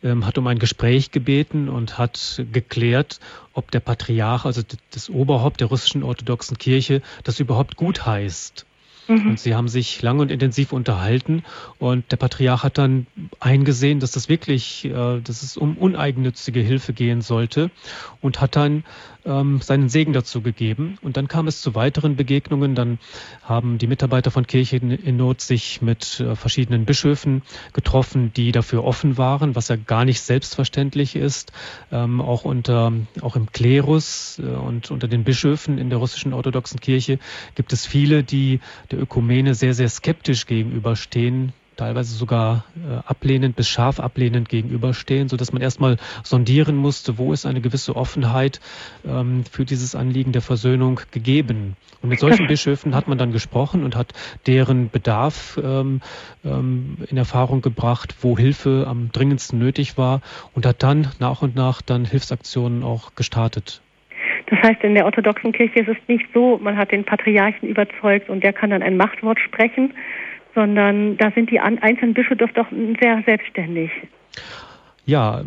[0.04, 3.20] ähm, hat um ein Gespräch gebeten und hat geklärt,
[3.54, 4.62] ob der Patriarch, also
[4.92, 8.66] das Oberhaupt der russischen orthodoxen Kirche, das überhaupt gut heißt.
[9.08, 9.30] Mhm.
[9.30, 11.44] Und sie haben sich lang und intensiv unterhalten
[11.80, 13.08] und der Patriarch hat dann
[13.40, 17.72] eingesehen, dass das wirklich, äh, dass es um uneigennützige Hilfe gehen sollte
[18.22, 18.84] und hat dann
[19.28, 20.97] ähm, seinen Segen dazu gegeben.
[21.01, 22.73] Und dann kam es zu weiteren Begegnungen.
[22.73, 22.99] Dann
[23.43, 28.84] haben die Mitarbeiter von Kirche in Not sich mit äh, verschiedenen Bischöfen getroffen, die dafür
[28.84, 31.51] offen waren, was ja gar nicht selbstverständlich ist.
[31.91, 36.80] Ähm, auch unter, auch im Klerus äh, und unter den Bischöfen in der russischen orthodoxen
[36.80, 37.19] Kirche
[37.55, 38.59] gibt es viele, die
[38.91, 45.38] der Ökumene sehr, sehr skeptisch gegenüberstehen teilweise sogar äh, ablehnend bis scharf ablehnend gegenüberstehen, so
[45.38, 48.59] dass man erstmal sondieren musste, wo ist eine gewisse Offenheit
[49.07, 51.78] ähm, für dieses Anliegen der Versöhnung gegeben.
[52.01, 54.13] Und mit solchen Bischöfen hat man dann gesprochen und hat
[54.45, 56.01] deren Bedarf ähm,
[56.43, 60.21] ähm, in Erfahrung gebracht, wo Hilfe am dringendsten nötig war
[60.53, 63.82] und hat dann nach und nach dann Hilfsaktionen auch gestartet.
[64.49, 68.30] Das heißt, in der orthodoxen Kirche ist es nicht so, man hat den Patriarchen überzeugt
[68.30, 69.93] und der kann dann ein Machtwort sprechen,
[70.58, 72.66] sondern da sind die einzelnen Bischöfe doch
[72.99, 73.91] sehr selbstständig.
[75.05, 75.43] Ja,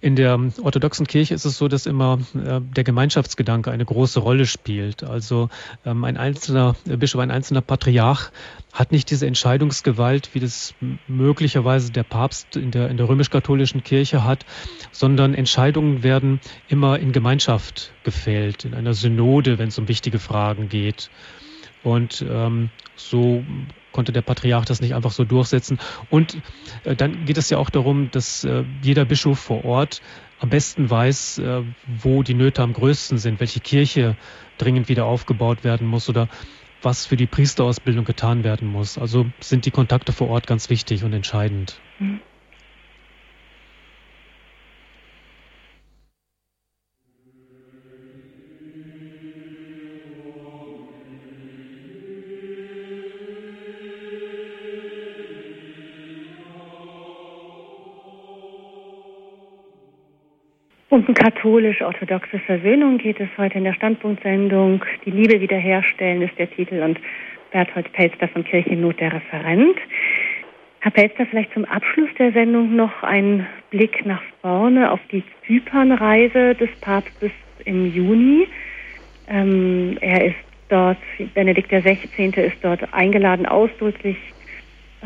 [0.00, 4.46] in der orthodoxen Kirche ist es so, dass immer äh, der Gemeinschaftsgedanke eine große Rolle
[4.46, 5.02] spielt.
[5.02, 5.50] Also
[5.84, 8.30] ähm, ein einzelner Bischof, ein einzelner Patriarch
[8.72, 10.72] hat nicht diese Entscheidungsgewalt, wie das
[11.08, 14.46] möglicherweise der Papst in der, in der römisch-katholischen Kirche hat,
[14.92, 20.68] sondern Entscheidungen werden immer in Gemeinschaft gefällt, in einer Synode, wenn es um wichtige Fragen
[20.68, 21.10] geht.
[21.82, 23.42] Und ähm, so
[23.92, 25.78] konnte der Patriarch das nicht einfach so durchsetzen.
[26.08, 26.40] Und
[26.84, 30.00] äh, dann geht es ja auch darum, dass äh, jeder Bischof vor Ort
[30.38, 34.16] am besten weiß, äh, wo die Nöte am größten sind, welche Kirche
[34.58, 36.28] dringend wieder aufgebaut werden muss oder
[36.82, 38.96] was für die Priesterausbildung getan werden muss.
[38.96, 41.80] Also sind die Kontakte vor Ort ganz wichtig und entscheidend.
[41.98, 42.20] Mhm.
[60.90, 64.84] Um katholisch-orthodoxe Versöhnung geht es heute in der Standpunktsendung.
[65.04, 66.98] Die Liebe wiederherstellen ist der Titel und
[67.52, 69.76] Berthold Pelster von Kirchennot der Referent.
[70.80, 76.56] Herr Pelster, vielleicht zum Abschluss der Sendung noch ein Blick nach vorne auf die Zypernreise
[76.56, 77.30] des Papstes
[77.66, 78.48] im Juni.
[79.28, 80.36] Ähm, er ist
[80.70, 80.98] dort,
[81.34, 82.32] Benedikt XVI.
[82.34, 84.16] ist dort eingeladen, ausdrücklich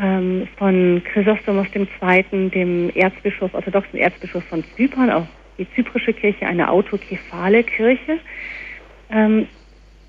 [0.01, 5.27] ähm, von Chrysostomos II., dem Erzbischof, orthodoxen Erzbischof von Zypern, auch
[5.57, 8.19] die zyprische Kirche eine autokephale Kirche.
[9.09, 9.47] Ähm,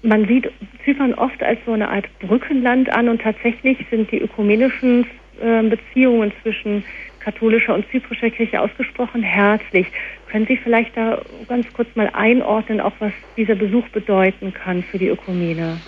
[0.03, 0.51] man sieht
[0.85, 5.07] Zypern oft als so eine Art Brückenland an und tatsächlich sind die ökumenischen
[5.41, 6.85] äh, Beziehungen zwischen
[7.21, 9.89] katholischer und zyprischer Kirche ausgesprochen herzlich.
[10.31, 14.99] Können Sie vielleicht da ganz kurz mal einordnen, auch was dieser Besuch bedeuten kann für
[14.99, 15.81] die Ökumene?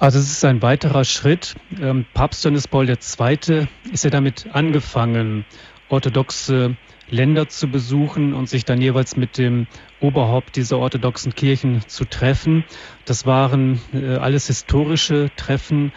[0.00, 1.54] Also es ist ein weiterer Schritt.
[1.80, 3.66] Ähm, Papst Johannes Paul II.
[3.92, 5.44] ist ja damit angefangen,
[5.88, 6.76] orthodoxe
[7.08, 9.66] Länder zu besuchen und sich dann jeweils mit dem
[10.00, 12.64] Oberhaupt dieser orthodoxen Kirchen zu treffen.
[13.04, 15.92] Das waren äh, alles historische Treffen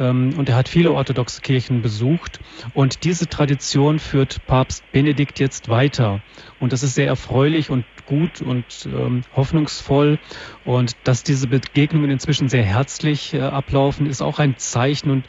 [0.00, 2.40] ähm, und er hat viele orthodoxe Kirchen besucht.
[2.74, 6.22] Und diese Tradition führt Papst Benedikt jetzt weiter.
[6.58, 10.18] Und das ist sehr erfreulich und gut und ähm, hoffnungsvoll.
[10.64, 15.24] Und dass diese Begegnungen inzwischen sehr herzlich äh, ablaufen, ist auch ein Zeichen und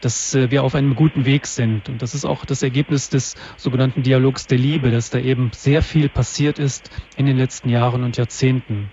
[0.00, 1.88] dass äh, wir auf einem guten Weg sind.
[1.88, 5.82] Und das ist auch das Ergebnis des sogenannten Dialogs der Liebe, dass da eben sehr
[5.82, 8.90] viel passiert ist in den letzten Jahren und Jahrzehnten.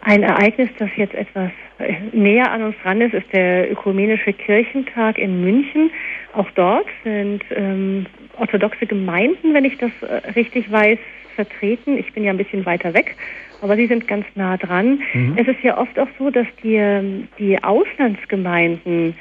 [0.00, 5.18] Ein Ereignis, das jetzt etwas äh, näher an uns dran ist, ist der Ökumenische Kirchentag
[5.18, 5.90] in München.
[6.32, 8.06] Auch dort sind ähm,
[8.38, 10.98] orthodoxe Gemeinden, wenn ich das äh, richtig weiß,
[11.34, 11.98] vertreten.
[11.98, 13.16] Ich bin ja ein bisschen weiter weg,
[13.60, 15.00] aber Sie sind ganz nah dran.
[15.12, 15.34] Mhm.
[15.36, 19.14] Es ist ja oft auch so, dass die, ähm, die Auslandsgemeinden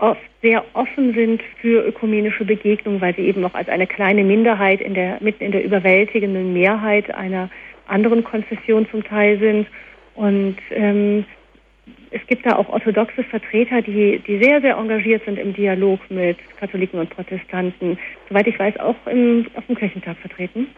[0.00, 4.80] oft sehr offen sind für ökumenische Begegnungen, weil sie eben noch als eine kleine Minderheit
[4.80, 7.50] in der, mitten in der überwältigenden Mehrheit einer
[7.86, 9.66] anderen Konfession zum Teil sind.
[10.14, 11.24] Und ähm,
[12.10, 16.38] es gibt da auch orthodoxe Vertreter, die, die sehr, sehr engagiert sind im Dialog mit
[16.58, 17.98] Katholiken und Protestanten.
[18.28, 20.68] Soweit ich weiß, auch im, auf dem Kirchentag vertreten.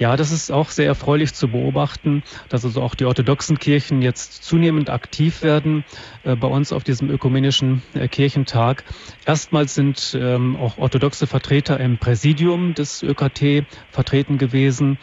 [0.00, 4.42] Ja, das ist auch sehr erfreulich zu beobachten, dass also auch die orthodoxen Kirchen jetzt
[4.42, 5.84] zunehmend aktiv werden
[6.24, 8.84] äh, bei uns auf diesem ökumenischen äh, Kirchentag.
[9.26, 14.96] Erstmals sind ähm, auch orthodoxe Vertreter im Präsidium des ÖKT vertreten gewesen.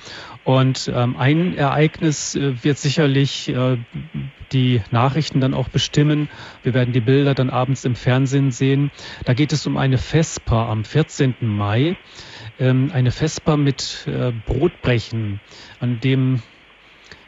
[0.43, 3.78] Und ähm, ein Ereignis äh, wird sicherlich äh,
[4.52, 6.28] die Nachrichten dann auch bestimmen.
[6.64, 8.90] Wir werden die Bilder dann abends im Fernsehen sehen.
[9.26, 11.36] Da geht es um eine Vesper am 14.
[11.41, 11.98] Mai
[12.59, 15.39] ähm, eine Vesper mit äh, Brotbrechen,
[15.79, 16.41] an dem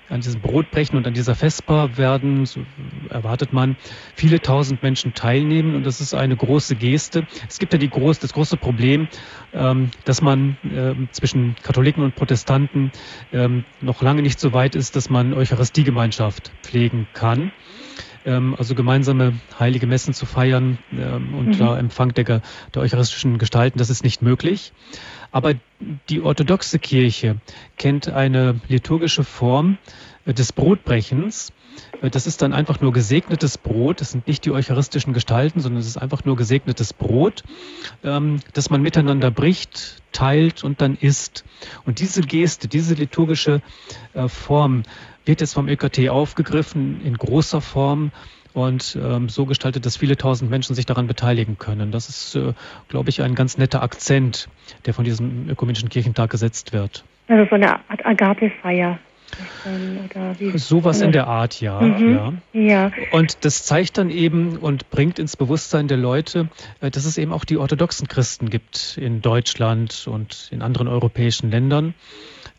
[0.10, 2.62] an diesem Brotbrechen und an dieser Vesper werden, so
[3.10, 3.78] erwartet man,
[4.16, 7.28] viele tausend Menschen teilnehmen und das ist eine große Geste.
[7.48, 9.08] Es gibt ja die groß, das große Problem,
[9.54, 12.92] ähm, dass man äh, zwischen Katholiken und Protestanten
[13.32, 17.52] ähm, noch lange nicht so weit ist, dass man Eucharistiegemeinschaft pflegen kann
[18.26, 21.68] ähm, also gemeinsame heilige Messen zu feiern ähm, und mhm.
[21.68, 22.42] Empfang der,
[22.74, 24.74] der eucharistischen Gestalten, das ist nicht möglich.
[25.32, 25.54] Aber
[26.10, 27.38] die orthodoxe Kirche
[27.78, 29.78] kennt eine liturgische Form
[30.26, 31.54] äh, des Brotbrechens.
[32.02, 34.02] Äh, das ist dann einfach nur gesegnetes Brot.
[34.02, 37.44] Das sind nicht die eucharistischen Gestalten, sondern es ist einfach nur gesegnetes Brot,
[38.04, 41.46] ähm, das man miteinander bricht, teilt und dann isst.
[41.86, 43.62] Und diese Geste, diese liturgische
[44.14, 44.84] äh, Form
[45.26, 48.12] wird jetzt vom ÖKT aufgegriffen in großer Form
[48.54, 51.92] und ähm, so gestaltet, dass viele tausend Menschen sich daran beteiligen können.
[51.92, 52.54] Das ist, äh,
[52.88, 54.50] glaube ich, ein ganz netter Akzent,
[54.86, 57.04] der von diesem ökumenischen Kirchentag gesetzt wird.
[57.28, 59.00] Also so eine Art Agape-Feier.
[60.56, 62.42] Sowas in der Art, ja, mhm.
[62.54, 62.60] ja.
[62.62, 62.92] Ja.
[63.12, 66.50] Und das zeigt dann eben und bringt ins Bewusstsein der Leute,
[66.82, 71.52] äh, dass es eben auch die orthodoxen Christen gibt in Deutschland und in anderen europäischen
[71.52, 71.94] Ländern.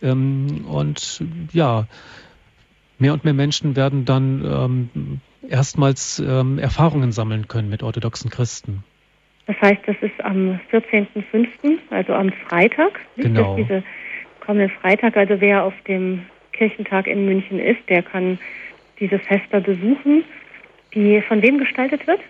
[0.01, 1.87] Ähm, und ja,
[3.01, 8.85] mehr und mehr Menschen werden dann ähm, erstmals ähm, Erfahrungen sammeln können mit orthodoxen Christen.
[9.47, 13.01] Das heißt, das ist am 14.05., also am Freitag.
[13.17, 13.57] Genau.
[13.57, 13.83] Das diese
[14.41, 15.17] kommende Freitag.
[15.17, 18.39] Also wer auf dem Kirchentag in München ist, der kann
[19.01, 20.25] diese Feste besuchen,
[20.95, 22.21] die von wem gestaltet wird?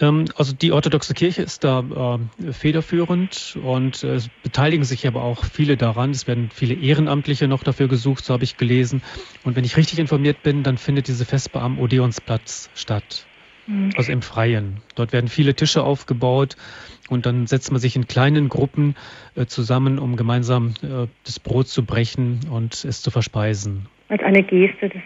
[0.00, 5.22] Ähm, also die orthodoxe Kirche ist da äh, federführend und äh, es beteiligen sich aber
[5.22, 6.10] auch viele daran.
[6.10, 9.02] Es werden viele Ehrenamtliche noch dafür gesucht, so habe ich gelesen.
[9.44, 13.26] Und wenn ich richtig informiert bin, dann findet diese Vesper am Odeonsplatz statt.
[13.66, 13.90] Mhm.
[13.96, 14.78] Also im Freien.
[14.94, 16.56] Dort werden viele Tische aufgebaut
[17.08, 18.94] und dann setzt man sich in kleinen Gruppen
[19.34, 23.86] äh, zusammen, um gemeinsam äh, das Brot zu brechen und es zu verspeisen.
[24.08, 25.02] Als eine Geste des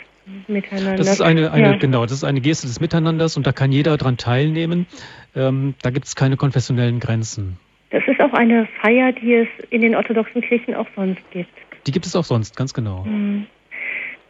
[0.46, 1.06] Miteinanders.
[1.06, 1.76] Das ist eine, eine ja.
[1.76, 4.86] genau, das ist eine Geste des Miteinanders und da kann jeder daran teilnehmen.
[5.34, 7.58] Ähm, da gibt es keine konfessionellen Grenzen.
[7.90, 11.50] Das ist auch eine Feier, die es in den orthodoxen Kirchen auch sonst gibt.
[11.86, 13.04] Die gibt es auch sonst, ganz genau.
[13.04, 13.46] Mhm.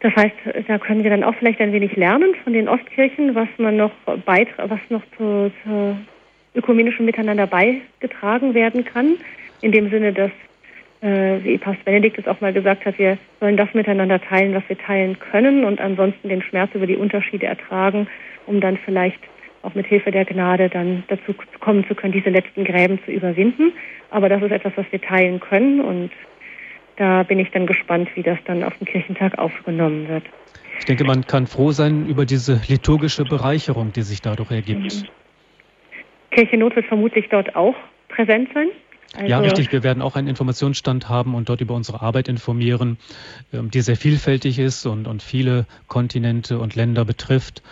[0.01, 0.35] Das heißt,
[0.66, 3.93] da können wir dann auch vielleicht ein wenig lernen von den Ostkirchen, was man noch
[4.05, 5.97] was noch zu, zu
[6.56, 9.14] ökumenischen Miteinander beigetragen werden kann.
[9.60, 10.32] In dem Sinne, dass,
[11.03, 14.62] äh, wie Papst Benedikt es auch mal gesagt hat, wir sollen das miteinander teilen, was
[14.69, 18.07] wir teilen können und ansonsten den Schmerz über die Unterschiede ertragen,
[18.47, 19.19] um dann vielleicht
[19.62, 23.73] auch mit Hilfe der Gnade dann dazu kommen zu können, diese letzten Gräben zu überwinden.
[24.11, 26.11] Aber das ist etwas, was wir teilen können und
[26.97, 30.24] da bin ich dann gespannt, wie das dann auf dem Kirchentag aufgenommen wird.
[30.79, 35.03] Ich denke, man kann froh sein über diese liturgische Bereicherung, die sich dadurch ergibt.
[35.03, 35.09] Mhm.
[36.31, 37.74] Kirche Not wird vermutlich dort auch
[38.09, 38.69] präsent sein.
[39.14, 39.72] Also ja, richtig.
[39.72, 42.97] Wir werden auch einen Informationsstand haben und dort über unsere Arbeit informieren,
[43.52, 47.62] ähm, die sehr vielfältig ist und, und viele Kontinente und Länder betrifft.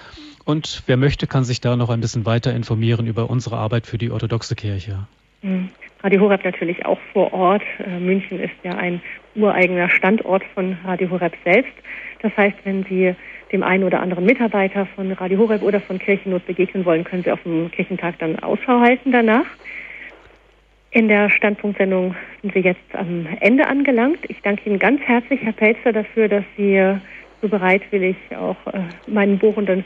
[0.44, 3.98] Und wer möchte, kann sich da noch ein bisschen weiter informieren über unsere Arbeit für
[3.98, 5.06] die orthodoxe Kirche.
[5.42, 5.70] Mhm.
[6.02, 7.62] Radio Horeb natürlich auch vor Ort.
[7.78, 9.02] Äh, München ist ja ein
[9.34, 11.72] ureigener Standort von Radio Horeb selbst.
[12.22, 13.14] Das heißt, wenn Sie
[13.52, 17.32] dem einen oder anderen Mitarbeiter von Radio Horeb oder von Kirchennot begegnen wollen, können Sie
[17.32, 19.46] auf dem Kirchentag dann Ausschau halten danach.
[20.92, 24.18] In der Standpunktsendung sind wir jetzt am Ende angelangt.
[24.28, 26.96] Ich danke Ihnen ganz herzlich, Herr Pelzer, dafür, dass Sie
[27.40, 29.84] so bereitwillig auch äh, meinen bohrenden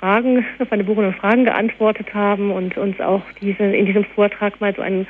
[0.00, 4.74] Fragen, auf meine bohrenden Fragen geantwortet haben und uns auch diese, in diesem Vortrag mal
[4.74, 5.06] so einen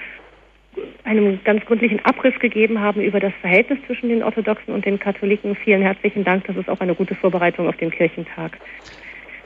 [1.04, 5.54] einen ganz gründlichen Abriss gegeben haben über das Verhältnis zwischen den Orthodoxen und den Katholiken.
[5.56, 6.44] Vielen herzlichen Dank.
[6.46, 8.58] Das ist auch eine gute Vorbereitung auf den Kirchentag.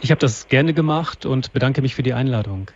[0.01, 2.71] Ich habe das gerne gemacht und bedanke mich für die Einladung.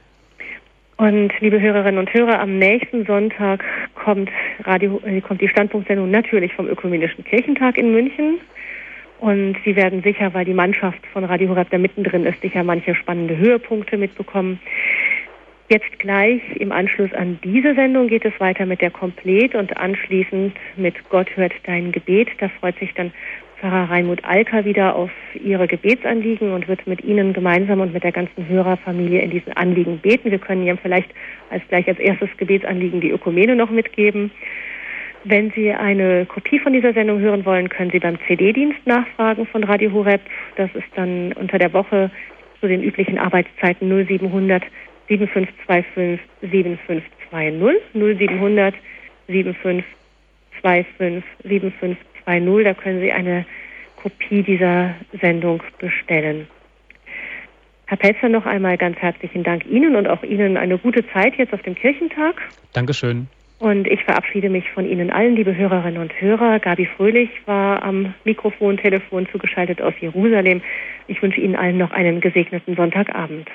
[0.97, 3.65] Und liebe Hörerinnen und Hörer, am nächsten Sonntag
[3.95, 4.31] kommt,
[4.63, 8.39] Radio, äh, kommt die Standpunktsendung natürlich vom Ökumenischen Kirchentag in München.
[9.19, 12.95] Und Sie werden sicher, weil die Mannschaft von Radio Horeb da mittendrin ist, sicher manche
[12.95, 14.61] spannende Höhepunkte mitbekommen.
[15.69, 20.55] Jetzt gleich im Anschluss an diese Sendung geht es weiter mit der Komplet und anschließend
[20.77, 22.29] mit Gott hört dein Gebet.
[22.39, 23.13] Da freut sich dann
[23.61, 28.13] Pfarrer Reinmut Alka wieder auf ihre Gebetsanliegen und wird mit Ihnen gemeinsam und mit der
[28.13, 30.31] ganzen Hörerfamilie in diesen Anliegen beten.
[30.31, 31.11] Wir können Ihnen vielleicht
[31.51, 34.31] als gleich als erstes Gebetsanliegen die Ökumene noch mitgeben.
[35.25, 39.65] Wenn Sie eine Kopie von dieser Sendung hören wollen, können Sie beim CD-Dienst nachfragen von
[39.65, 40.21] Radio Horeb.
[40.57, 42.11] Das ist dann unter der Woche
[42.61, 44.63] zu den üblichen Arbeitszeiten 0700
[45.09, 48.75] 7525 7520 0700
[49.29, 49.85] 7525
[51.43, 52.14] 7520.
[52.27, 53.45] Da können Sie eine
[53.97, 56.47] Kopie dieser Sendung bestellen.
[57.87, 61.53] Herr Pelzer, noch einmal ganz herzlichen Dank Ihnen und auch Ihnen eine gute Zeit jetzt
[61.53, 62.41] auf dem Kirchentag.
[62.73, 63.29] Dankeschön.
[63.59, 66.59] Und ich verabschiede mich von Ihnen allen, liebe Hörerinnen und Hörer.
[66.59, 70.61] Gabi Fröhlich war am Mikrofon, Telefon zugeschaltet aus Jerusalem.
[71.07, 73.49] Ich wünsche Ihnen allen noch einen gesegneten Sonntagabend.